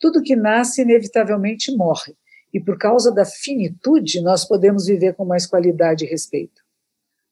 Tudo 0.00 0.22
que 0.22 0.34
nasce 0.34 0.80
inevitavelmente 0.80 1.76
morre, 1.76 2.16
e 2.54 2.58
por 2.58 2.78
causa 2.78 3.12
da 3.12 3.26
finitude 3.26 4.22
nós 4.22 4.46
podemos 4.46 4.86
viver 4.86 5.14
com 5.14 5.26
mais 5.26 5.44
qualidade 5.44 6.06
e 6.06 6.08
respeito. 6.08 6.62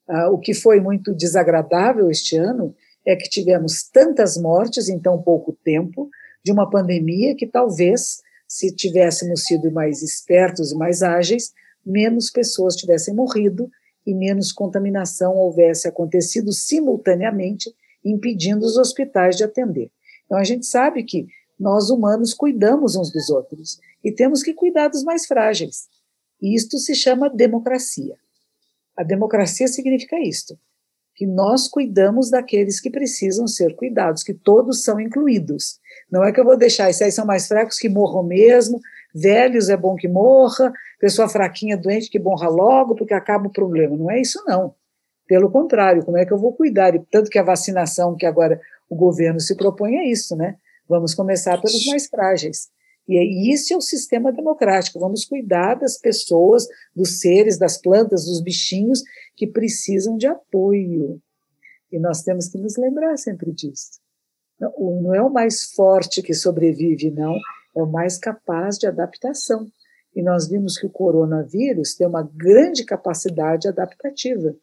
Ah, 0.06 0.28
o 0.28 0.38
que 0.38 0.52
foi 0.52 0.80
muito 0.80 1.14
desagradável 1.14 2.10
este 2.10 2.36
ano 2.36 2.74
é 3.06 3.16
que 3.16 3.30
tivemos 3.30 3.84
tantas 3.90 4.36
mortes 4.36 4.90
em 4.90 4.98
tão 4.98 5.16
pouco 5.22 5.56
tempo, 5.64 6.10
de 6.44 6.52
uma 6.52 6.68
pandemia 6.68 7.34
que 7.34 7.46
talvez 7.46 8.20
se 8.50 8.74
tivéssemos 8.74 9.44
sido 9.44 9.70
mais 9.70 10.02
espertos 10.02 10.72
e 10.72 10.76
mais 10.76 11.04
ágeis, 11.04 11.52
menos 11.86 12.30
pessoas 12.30 12.74
tivessem 12.74 13.14
morrido 13.14 13.70
e 14.04 14.12
menos 14.12 14.50
contaminação 14.50 15.36
houvesse 15.36 15.86
acontecido 15.86 16.52
simultaneamente, 16.52 17.72
impedindo 18.04 18.66
os 18.66 18.76
hospitais 18.76 19.36
de 19.36 19.44
atender. 19.44 19.92
Então, 20.26 20.36
a 20.36 20.42
gente 20.42 20.66
sabe 20.66 21.04
que 21.04 21.28
nós 21.56 21.90
humanos 21.90 22.34
cuidamos 22.34 22.96
uns 22.96 23.12
dos 23.12 23.30
outros 23.30 23.78
e 24.02 24.10
temos 24.10 24.42
que 24.42 24.52
cuidar 24.52 24.88
dos 24.88 25.04
mais 25.04 25.26
frágeis. 25.26 25.88
E 26.42 26.56
isto 26.56 26.76
se 26.78 26.92
chama 26.92 27.30
democracia. 27.30 28.16
A 28.96 29.04
democracia 29.04 29.68
significa 29.68 30.18
isto: 30.18 30.58
que 31.20 31.26
nós 31.26 31.68
cuidamos 31.68 32.30
daqueles 32.30 32.80
que 32.80 32.88
precisam 32.88 33.46
ser 33.46 33.76
cuidados, 33.76 34.22
que 34.22 34.32
todos 34.32 34.82
são 34.82 34.98
incluídos. 34.98 35.78
Não 36.10 36.24
é 36.24 36.32
que 36.32 36.40
eu 36.40 36.44
vou 36.46 36.56
deixar, 36.56 36.88
esses 36.88 37.02
aí 37.02 37.12
são 37.12 37.26
mais 37.26 37.46
fracos 37.46 37.78
que 37.78 37.90
morram 37.90 38.22
mesmo, 38.22 38.80
velhos 39.14 39.68
é 39.68 39.76
bom 39.76 39.96
que 39.96 40.08
morra, 40.08 40.72
pessoa 40.98 41.28
fraquinha, 41.28 41.76
doente, 41.76 42.08
que 42.08 42.18
morra 42.18 42.48
logo, 42.48 42.94
porque 42.94 43.12
acaba 43.12 43.48
o 43.48 43.52
problema. 43.52 43.98
Não 43.98 44.10
é 44.10 44.18
isso, 44.18 44.42
não. 44.46 44.74
Pelo 45.28 45.50
contrário, 45.50 46.02
como 46.06 46.16
é 46.16 46.24
que 46.24 46.32
eu 46.32 46.38
vou 46.38 46.54
cuidar? 46.54 46.94
E 46.94 47.00
tanto 47.10 47.28
que 47.28 47.38
a 47.38 47.42
vacinação 47.42 48.16
que 48.16 48.24
agora 48.24 48.58
o 48.88 48.96
governo 48.96 49.40
se 49.40 49.54
propõe 49.54 49.96
é 49.96 50.06
isso, 50.06 50.34
né? 50.34 50.56
Vamos 50.88 51.12
começar 51.12 51.60
pelos 51.60 51.84
mais 51.84 52.06
frágeis. 52.06 52.70
E 53.08 53.52
isso 53.52 53.74
é 53.74 53.76
o 53.76 53.80
sistema 53.80 54.32
democrático. 54.32 55.00
Vamos 55.00 55.24
cuidar 55.24 55.74
das 55.74 55.98
pessoas, 55.98 56.66
dos 56.94 57.20
seres, 57.20 57.58
das 57.58 57.76
plantas, 57.76 58.24
dos 58.24 58.40
bichinhos 58.40 59.02
que 59.36 59.46
precisam 59.46 60.16
de 60.16 60.26
apoio. 60.26 61.20
E 61.90 61.98
nós 61.98 62.22
temos 62.22 62.48
que 62.48 62.58
nos 62.58 62.76
lembrar 62.76 63.16
sempre 63.16 63.52
disso. 63.52 64.00
Não 64.60 65.14
é 65.14 65.22
o 65.22 65.30
mais 65.30 65.72
forte 65.72 66.22
que 66.22 66.34
sobrevive, 66.34 67.10
não, 67.10 67.34
é 67.74 67.82
o 67.82 67.86
mais 67.86 68.18
capaz 68.18 68.76
de 68.78 68.86
adaptação. 68.86 69.66
E 70.14 70.22
nós 70.22 70.48
vimos 70.48 70.76
que 70.78 70.86
o 70.86 70.90
coronavírus 70.90 71.94
tem 71.94 72.06
uma 72.06 72.22
grande 72.22 72.84
capacidade 72.84 73.66
adaptativa. 73.66 74.54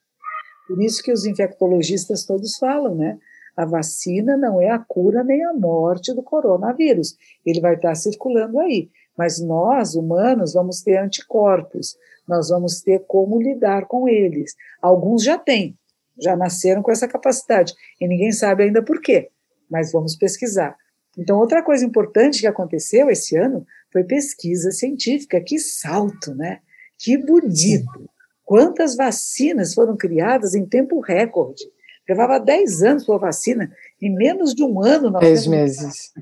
Por 0.68 0.82
isso 0.82 1.02
que 1.02 1.12
os 1.12 1.26
infectologistas 1.26 2.26
todos 2.26 2.58
falam, 2.58 2.96
né? 2.96 3.18
A 3.58 3.66
vacina 3.66 4.38
não 4.38 4.62
é 4.62 4.70
a 4.70 4.80
cura 4.80 5.24
nem 5.24 5.44
a 5.44 5.52
morte 5.52 6.14
do 6.14 6.22
coronavírus. 6.22 7.18
Ele 7.46 7.60
vai 7.60 7.76
estar 7.76 7.96
circulando 7.96 8.60
aí. 8.60 8.90
Mas 9.18 9.42
nós, 9.42 9.96
humanos, 9.96 10.54
vamos 10.54 10.82
ter 10.82 10.98
anticorpos, 10.98 11.98
nós 12.28 12.50
vamos 12.50 12.82
ter 12.82 13.04
como 13.08 13.42
lidar 13.42 13.88
com 13.88 14.08
eles. 14.08 14.56
Alguns 14.80 15.24
já 15.24 15.40
têm, 15.40 15.76
já 16.22 16.36
nasceram 16.36 16.84
com 16.84 16.92
essa 16.92 17.08
capacidade, 17.08 17.74
e 18.00 18.08
ninguém 18.08 18.32
sabe 18.32 18.64
ainda 18.64 18.84
por 18.84 19.02
quê 19.02 19.32
mas 19.70 19.92
vamos 19.92 20.16
pesquisar. 20.16 20.76
Então, 21.18 21.40
outra 21.40 21.64
coisa 21.64 21.86
importante 21.86 22.40
que 22.40 22.48
aconteceu 22.48 23.10
esse 23.10 23.36
ano 23.36 23.66
foi 23.92 24.04
pesquisa 24.04 24.72
científica. 24.72 25.42
Que 25.42 25.60
salto, 25.60 26.34
né? 26.36 26.60
Que 26.98 27.18
bonito! 27.18 28.10
Quantas 28.44 28.96
vacinas 28.96 29.74
foram 29.74 29.98
criadas 29.98 30.56
em 30.56 30.66
tempo 30.66 31.00
recorde? 31.00 31.64
Levava 32.08 32.40
10 32.40 32.84
anos 32.84 33.06
para 33.06 33.16
a 33.16 33.20
vacina, 33.20 33.72
em 34.02 34.14
menos 34.14 34.54
de 34.54 34.64
um 34.64 34.82
ano. 34.82 35.12
10 35.12 35.48
meses. 35.48 36.14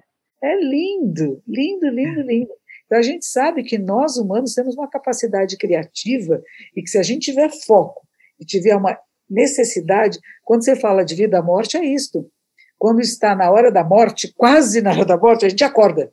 É 0.43 0.55
lindo, 0.59 1.41
lindo, 1.47 1.87
lindo, 1.89 2.21
lindo. 2.21 2.51
Então, 2.85 2.99
a 2.99 3.01
gente 3.01 3.25
sabe 3.25 3.63
que 3.63 3.77
nós, 3.77 4.17
humanos, 4.17 4.53
temos 4.53 4.75
uma 4.75 4.89
capacidade 4.89 5.57
criativa 5.57 6.41
e 6.75 6.81
que, 6.81 6.89
se 6.89 6.97
a 6.97 7.03
gente 7.03 7.31
tiver 7.31 7.49
foco 7.65 8.07
e 8.39 8.45
tiver 8.45 8.75
uma 8.75 8.97
necessidade, 9.29 10.19
quando 10.43 10.63
você 10.63 10.75
fala 10.75 11.03
de 11.03 11.15
vida 11.15 11.37
e 11.37 11.41
morte, 11.41 11.77
é 11.77 11.83
isto 11.83 12.29
quando 12.77 13.01
está 13.01 13.35
na 13.35 13.49
hora 13.49 13.71
da 13.71 13.83
morte, 13.83 14.33
quase 14.35 14.81
na 14.81 14.91
hora 14.91 15.05
da 15.05 15.17
morte, 15.17 15.45
a 15.45 15.49
gente 15.49 15.63
acorda. 15.63 16.11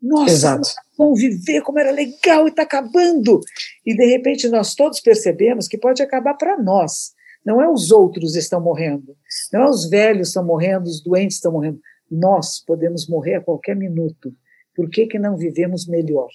Nossa, 0.00 0.32
Exato. 0.32 0.68
conviver, 0.96 1.62
como 1.62 1.78
era 1.78 1.90
legal 1.90 2.46
e 2.46 2.50
está 2.50 2.62
acabando. 2.62 3.40
E, 3.84 3.96
de 3.96 4.04
repente, 4.04 4.48
nós 4.48 4.74
todos 4.74 5.00
percebemos 5.00 5.66
que 5.66 5.78
pode 5.78 6.02
acabar 6.02 6.34
para 6.34 6.58
nós. 6.58 7.14
Não 7.46 7.62
é 7.62 7.70
os 7.70 7.92
outros 7.92 8.34
estão 8.34 8.60
morrendo, 8.60 9.16
não 9.52 9.62
é 9.62 9.70
os 9.70 9.88
velhos 9.88 10.28
estão 10.28 10.44
morrendo, 10.44 10.86
os 10.86 11.00
doentes 11.00 11.36
estão 11.36 11.52
morrendo. 11.52 11.80
Nós 12.10 12.58
podemos 12.58 13.08
morrer 13.08 13.36
a 13.36 13.40
qualquer 13.40 13.76
minuto. 13.76 14.34
Por 14.74 14.90
que, 14.90 15.06
que 15.06 15.16
não 15.16 15.36
vivemos 15.36 15.86
melhor? 15.86 16.28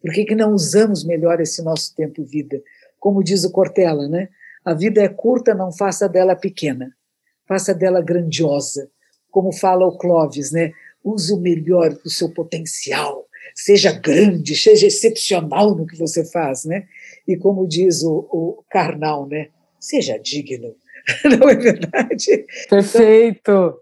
Por 0.00 0.12
que, 0.12 0.24
que 0.24 0.36
não 0.36 0.52
usamos 0.52 1.04
melhor 1.04 1.40
esse 1.40 1.60
nosso 1.60 1.92
tempo 1.92 2.24
vida? 2.24 2.62
Como 3.00 3.20
diz 3.24 3.42
o 3.42 3.50
Cortella, 3.50 4.08
né? 4.08 4.28
A 4.64 4.74
vida 4.74 5.02
é 5.02 5.08
curta, 5.08 5.52
não 5.54 5.72
faça 5.72 6.08
dela 6.08 6.36
pequena, 6.36 6.94
faça 7.48 7.74
dela 7.74 8.00
grandiosa. 8.00 8.88
Como 9.28 9.52
fala 9.52 9.86
o 9.86 9.98
Clóvis, 9.98 10.52
né? 10.52 10.72
Use 11.02 11.32
o 11.32 11.40
melhor 11.40 11.92
do 11.94 12.10
seu 12.10 12.32
potencial, 12.32 13.26
seja 13.56 13.90
grande, 13.92 14.54
seja 14.54 14.86
excepcional 14.86 15.74
no 15.74 15.84
que 15.84 15.96
você 15.96 16.24
faz, 16.24 16.64
né? 16.64 16.86
E 17.26 17.36
como 17.36 17.66
diz 17.66 18.04
o, 18.04 18.28
o 18.30 18.64
Karnal, 18.70 19.26
né? 19.26 19.48
Seja 19.86 20.18
digno. 20.18 20.74
Não 21.38 21.48
é 21.48 21.54
verdade? 21.54 22.44
Perfeito. 22.68 23.38
Então, 23.40 23.76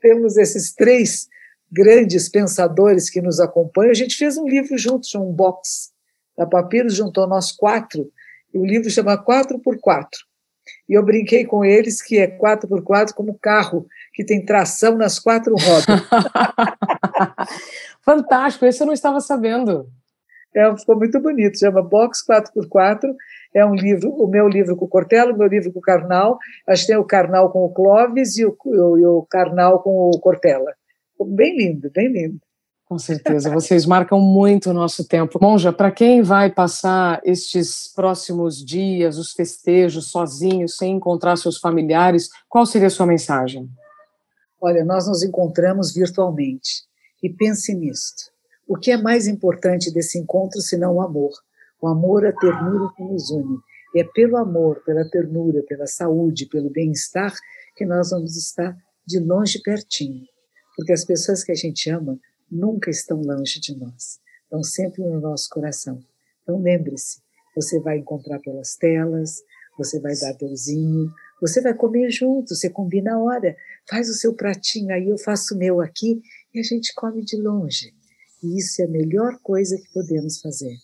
temos 0.00 0.36
esses 0.36 0.72
três 0.72 1.26
grandes 1.70 2.28
pensadores 2.28 3.10
que 3.10 3.20
nos 3.20 3.40
acompanham. 3.40 3.90
A 3.90 3.94
gente 3.94 4.16
fez 4.16 4.38
um 4.38 4.46
livro 4.46 4.78
juntos, 4.78 5.12
um 5.16 5.32
box. 5.32 5.90
A 6.38 6.46
Papiros 6.46 6.94
juntou 6.94 7.26
nós 7.26 7.50
quatro, 7.50 8.12
e 8.54 8.58
o 8.58 8.64
livro 8.64 8.88
chama 8.88 9.18
4x4. 9.22 10.06
E 10.88 10.94
eu 10.94 11.04
brinquei 11.04 11.44
com 11.44 11.64
eles 11.64 12.00
que 12.00 12.16
é 12.16 12.28
4x4 12.28 13.12
como 13.12 13.36
carro, 13.36 13.88
que 14.14 14.24
tem 14.24 14.44
tração 14.44 14.96
nas 14.96 15.18
quatro 15.18 15.56
rodas. 15.56 16.00
Fantástico, 18.02 18.66
esse 18.66 18.80
eu 18.80 18.86
não 18.86 18.94
estava 18.94 19.20
sabendo. 19.20 19.90
É, 20.54 20.76
ficou 20.76 20.96
muito 20.96 21.20
bonito, 21.20 21.58
chama 21.58 21.82
Box 21.82 22.24
4x4. 22.28 23.14
É 23.54 23.64
um 23.64 23.74
livro, 23.74 24.10
o 24.10 24.26
meu 24.26 24.48
livro 24.48 24.76
com 24.76 24.84
o 24.84 24.88
Cortella, 24.88 25.32
o 25.32 25.38
meu 25.38 25.46
livro 25.46 25.72
com 25.72 25.78
o 25.78 25.82
Carnal. 25.82 26.38
Acho 26.66 26.82
que 26.82 26.88
tem 26.88 26.96
o 26.96 27.04
Carnal 27.04 27.50
com 27.50 27.64
o 27.64 27.72
Clóvis 27.72 28.36
e 28.36 28.44
o, 28.44 28.56
e 28.98 29.06
o 29.06 29.26
Carnal 29.30 29.80
com 29.82 30.10
o 30.10 30.18
Cortella. 30.18 30.74
Bem 31.24 31.56
lindo, 31.56 31.90
bem 31.90 32.08
lindo. 32.08 32.40
Com 32.90 32.98
certeza, 32.98 33.50
vocês 33.50 33.86
marcam 33.86 34.18
muito 34.18 34.70
o 34.70 34.72
nosso 34.72 35.06
tempo. 35.06 35.38
Monja, 35.40 35.72
para 35.72 35.92
quem 35.92 36.22
vai 36.22 36.50
passar 36.50 37.20
estes 37.24 37.86
próximos 37.94 38.64
dias, 38.64 39.16
os 39.16 39.30
festejos, 39.30 40.10
sozinhos, 40.10 40.76
sem 40.76 40.96
encontrar 40.96 41.36
seus 41.36 41.58
familiares, 41.58 42.28
qual 42.48 42.66
seria 42.66 42.88
a 42.88 42.90
sua 42.90 43.06
mensagem? 43.06 43.70
Olha, 44.60 44.84
nós 44.84 45.06
nos 45.06 45.22
encontramos 45.22 45.94
virtualmente 45.94 46.82
e 47.22 47.30
pense 47.30 47.72
nisto. 47.72 48.29
O 48.72 48.76
que 48.76 48.92
é 48.92 48.96
mais 48.96 49.26
importante 49.26 49.92
desse 49.92 50.16
encontro 50.16 50.60
senão 50.60 50.94
o 50.94 51.00
amor? 51.00 51.32
O 51.82 51.88
amor, 51.88 52.24
a 52.24 52.32
ternura 52.32 52.88
que 52.94 53.02
nos 53.02 53.28
une. 53.28 53.58
E 53.96 54.00
é 54.00 54.04
pelo 54.04 54.36
amor, 54.36 54.80
pela 54.84 55.04
ternura, 55.10 55.64
pela 55.64 55.88
saúde, 55.88 56.46
pelo 56.46 56.70
bem-estar 56.70 57.34
que 57.74 57.84
nós 57.84 58.10
vamos 58.10 58.36
estar 58.36 58.78
de 59.04 59.18
longe 59.18 59.60
pertinho. 59.60 60.24
Porque 60.76 60.92
as 60.92 61.04
pessoas 61.04 61.42
que 61.42 61.50
a 61.50 61.54
gente 61.56 61.90
ama 61.90 62.16
nunca 62.48 62.90
estão 62.90 63.20
longe 63.20 63.58
de 63.58 63.76
nós, 63.76 64.20
estão 64.44 64.62
sempre 64.62 65.02
no 65.02 65.18
nosso 65.18 65.50
coração. 65.50 65.98
Então 66.44 66.62
lembre-se, 66.62 67.20
você 67.56 67.80
vai 67.80 67.98
encontrar 67.98 68.38
pelas 68.38 68.76
telas, 68.76 69.42
você 69.76 69.98
vai 69.98 70.14
dar 70.14 70.34
deusinho, 70.34 71.10
você 71.40 71.60
vai 71.60 71.74
comer 71.74 72.08
junto, 72.12 72.54
você 72.54 72.70
combina 72.70 73.14
a 73.14 73.18
hora, 73.18 73.56
faz 73.88 74.08
o 74.08 74.14
seu 74.14 74.32
pratinho 74.32 74.94
aí, 74.94 75.08
eu 75.08 75.18
faço 75.18 75.56
o 75.56 75.58
meu 75.58 75.80
aqui 75.80 76.22
e 76.54 76.60
a 76.60 76.62
gente 76.62 76.94
come 76.94 77.24
de 77.24 77.36
longe. 77.36 77.98
E 78.42 78.58
isso 78.58 78.80
é 78.80 78.86
a 78.86 78.88
melhor 78.88 79.38
coisa 79.40 79.76
que 79.76 79.92
podemos 79.92 80.40
fazer. 80.40 80.76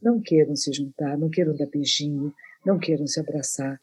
Não 0.00 0.20
queiram 0.20 0.54
se 0.54 0.72
juntar, 0.72 1.18
não 1.18 1.28
queiram 1.28 1.56
dar 1.56 1.66
beijinho, 1.66 2.32
não 2.64 2.78
queiram 2.78 3.06
se 3.06 3.18
abraçar. 3.18 3.80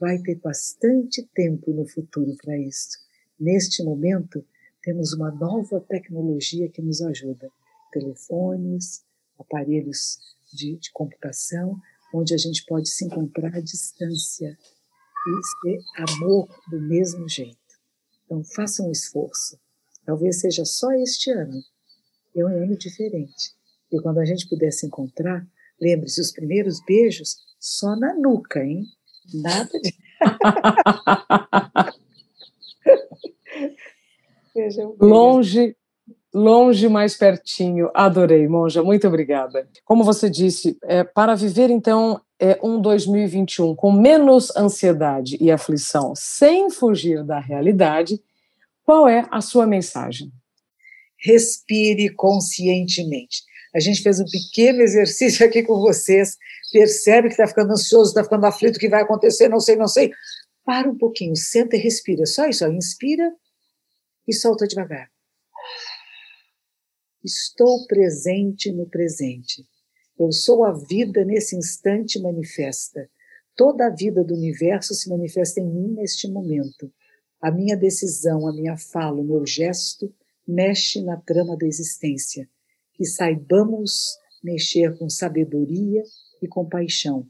Vai 0.00 0.18
ter 0.18 0.36
bastante 0.36 1.28
tempo 1.34 1.72
no 1.72 1.86
futuro 1.86 2.36
para 2.42 2.56
isso. 2.56 2.98
Neste 3.38 3.82
momento, 3.82 4.44
temos 4.82 5.12
uma 5.12 5.30
nova 5.30 5.80
tecnologia 5.80 6.68
que 6.68 6.80
nos 6.80 7.02
ajuda: 7.02 7.50
telefones, 7.92 9.04
aparelhos 9.38 10.18
de, 10.52 10.76
de 10.76 10.90
computação, 10.92 11.76
onde 12.14 12.32
a 12.32 12.38
gente 12.38 12.64
pode 12.64 12.88
se 12.88 13.04
encontrar 13.04 13.54
à 13.54 13.60
distância 13.60 14.56
e 15.26 15.40
ter 15.62 15.78
amor 15.96 16.48
do 16.70 16.80
mesmo 16.80 17.28
jeito. 17.28 17.58
Então, 18.24 18.42
façam 18.44 18.88
um 18.88 18.92
esforço. 18.92 19.58
Talvez 20.04 20.40
seja 20.40 20.64
só 20.64 20.92
este 20.92 21.30
ano, 21.30 21.62
é 22.40 22.44
um 22.44 22.64
ano 22.64 22.76
diferente. 22.76 23.52
E 23.90 24.00
quando 24.00 24.18
a 24.18 24.24
gente 24.24 24.48
puder 24.48 24.70
se 24.70 24.86
encontrar, 24.86 25.46
lembre-se, 25.80 26.20
os 26.20 26.30
primeiros 26.32 26.80
beijos 26.84 27.36
só 27.58 27.96
na 27.96 28.14
nuca, 28.14 28.62
hein? 28.62 28.84
Nada 29.34 29.70
de. 29.80 29.94
longe, 35.00 35.76
longe, 36.32 36.88
mais 36.88 37.16
pertinho. 37.16 37.90
Adorei, 37.94 38.48
Monja, 38.48 38.82
muito 38.82 39.06
obrigada. 39.06 39.68
Como 39.84 40.04
você 40.04 40.28
disse, 40.28 40.76
é, 40.82 41.04
para 41.04 41.34
viver 41.34 41.70
então 41.70 42.20
é, 42.40 42.58
um 42.62 42.80
2021 42.80 43.74
com 43.74 43.92
menos 43.92 44.54
ansiedade 44.56 45.36
e 45.40 45.50
aflição, 45.50 46.14
sem 46.14 46.70
fugir 46.70 47.24
da 47.24 47.38
realidade, 47.38 48.20
qual 48.84 49.08
é 49.08 49.26
a 49.30 49.40
sua 49.40 49.66
mensagem? 49.66 50.32
Respire 51.18 52.14
conscientemente. 52.14 53.42
A 53.74 53.80
gente 53.80 54.02
fez 54.02 54.20
um 54.20 54.24
pequeno 54.24 54.80
exercício 54.80 55.44
aqui 55.44 55.62
com 55.62 55.80
vocês. 55.80 56.36
Percebe 56.72 57.28
que 57.28 57.34
está 57.34 57.46
ficando 57.46 57.72
ansioso, 57.72 58.10
está 58.10 58.24
ficando 58.24 58.46
aflito, 58.46 58.76
o 58.76 58.80
que 58.80 58.88
vai 58.88 59.02
acontecer, 59.02 59.48
não 59.48 59.60
sei, 59.60 59.76
não 59.76 59.88
sei. 59.88 60.10
Para 60.64 60.90
um 60.90 60.96
pouquinho, 60.96 61.36
senta 61.36 61.76
e 61.76 61.80
respira. 61.80 62.26
Só 62.26 62.46
isso, 62.46 62.64
ó. 62.64 62.68
inspira 62.68 63.32
e 64.26 64.34
solta 64.34 64.66
devagar. 64.66 65.10
Estou 67.24 67.86
presente 67.86 68.72
no 68.72 68.86
presente. 68.88 69.66
Eu 70.18 70.32
sou 70.32 70.64
a 70.64 70.72
vida 70.72 71.24
nesse 71.24 71.56
instante 71.56 72.20
manifesta. 72.20 73.08
Toda 73.56 73.86
a 73.86 73.90
vida 73.90 74.22
do 74.22 74.34
universo 74.34 74.94
se 74.94 75.08
manifesta 75.08 75.60
em 75.60 75.66
mim 75.66 75.94
neste 75.94 76.28
momento. 76.28 76.92
A 77.40 77.50
minha 77.50 77.76
decisão, 77.76 78.46
a 78.46 78.52
minha 78.52 78.76
fala, 78.76 79.20
o 79.20 79.24
meu 79.24 79.46
gesto 79.46 80.12
mexe 80.48 81.02
na 81.02 81.18
trama 81.18 81.56
da 81.58 81.66
existência, 81.66 82.48
que 82.94 83.04
saibamos 83.04 84.16
mexer 84.42 84.96
com 84.96 85.10
sabedoria 85.10 86.02
e 86.42 86.48
compaixão. 86.48 87.28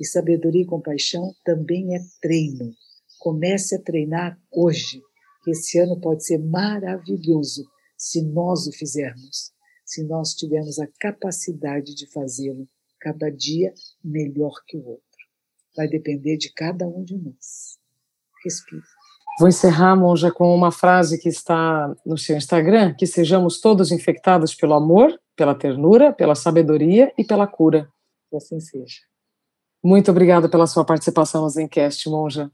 E 0.00 0.04
sabedoria 0.04 0.62
e 0.62 0.66
compaixão 0.66 1.32
também 1.44 1.94
é 1.94 2.00
treino. 2.20 2.74
Comece 3.20 3.76
a 3.76 3.80
treinar 3.80 4.38
hoje, 4.50 5.00
que 5.44 5.52
esse 5.52 5.78
ano 5.78 6.00
pode 6.00 6.26
ser 6.26 6.38
maravilhoso 6.38 7.64
se 7.96 8.20
nós 8.22 8.66
o 8.66 8.72
fizermos, 8.72 9.52
se 9.84 10.02
nós 10.02 10.34
tivermos 10.34 10.78
a 10.78 10.88
capacidade 11.00 11.94
de 11.94 12.10
fazê-lo 12.10 12.68
cada 13.00 13.30
dia 13.30 13.72
melhor 14.02 14.52
que 14.66 14.76
o 14.76 14.84
outro. 14.84 15.04
Vai 15.76 15.86
depender 15.88 16.36
de 16.36 16.52
cada 16.52 16.86
um 16.86 17.04
de 17.04 17.16
nós. 17.16 17.78
Respire. 18.44 18.95
Vou 19.38 19.48
encerrar, 19.48 19.94
Monja, 19.94 20.30
com 20.30 20.54
uma 20.54 20.72
frase 20.72 21.18
que 21.18 21.28
está 21.28 21.94
no 22.04 22.16
seu 22.16 22.36
Instagram: 22.36 22.94
que 22.94 23.06
sejamos 23.06 23.60
todos 23.60 23.92
infectados 23.92 24.54
pelo 24.54 24.74
amor, 24.74 25.18
pela 25.36 25.54
ternura, 25.54 26.12
pela 26.12 26.34
sabedoria 26.34 27.12
e 27.18 27.24
pela 27.24 27.46
cura. 27.46 27.88
Que 28.30 28.36
assim 28.36 28.58
seja. 28.60 29.00
Muito 29.84 30.10
obrigada 30.10 30.48
pela 30.48 30.66
sua 30.66 30.84
participação 30.84 31.42
no 31.42 31.50
Zencast, 31.50 32.08
Monja. 32.08 32.50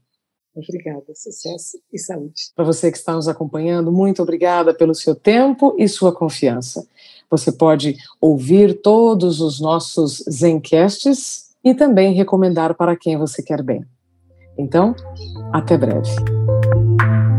Obrigada, 0.55 1.15
sucesso 1.15 1.79
e 1.91 1.97
saúde. 1.97 2.51
Para 2.55 2.63
você 2.63 2.91
que 2.91 2.97
está 2.97 3.13
nos 3.13 3.27
acompanhando, 3.27 3.91
muito 3.91 4.21
obrigada 4.21 4.71
pelo 4.73 4.93
seu 4.93 5.15
tempo 5.15 5.75
e 5.79 5.87
sua 5.87 6.13
confiança. 6.13 6.87
Você 7.31 7.51
pode 7.51 7.97
ouvir 8.21 8.81
todos 8.81 9.41
os 9.41 9.59
nossos 9.59 10.23
Zencasts 10.29 11.55
e 11.63 11.73
também 11.73 12.13
recomendar 12.13 12.75
para 12.75 12.95
quem 12.95 13.17
você 13.17 13.41
quer 13.41 13.63
bem. 13.63 13.83
Então, 14.55 14.93
até 15.51 15.75
breve. 15.75 16.42
Thank 16.99 17.27
you. 17.27 17.32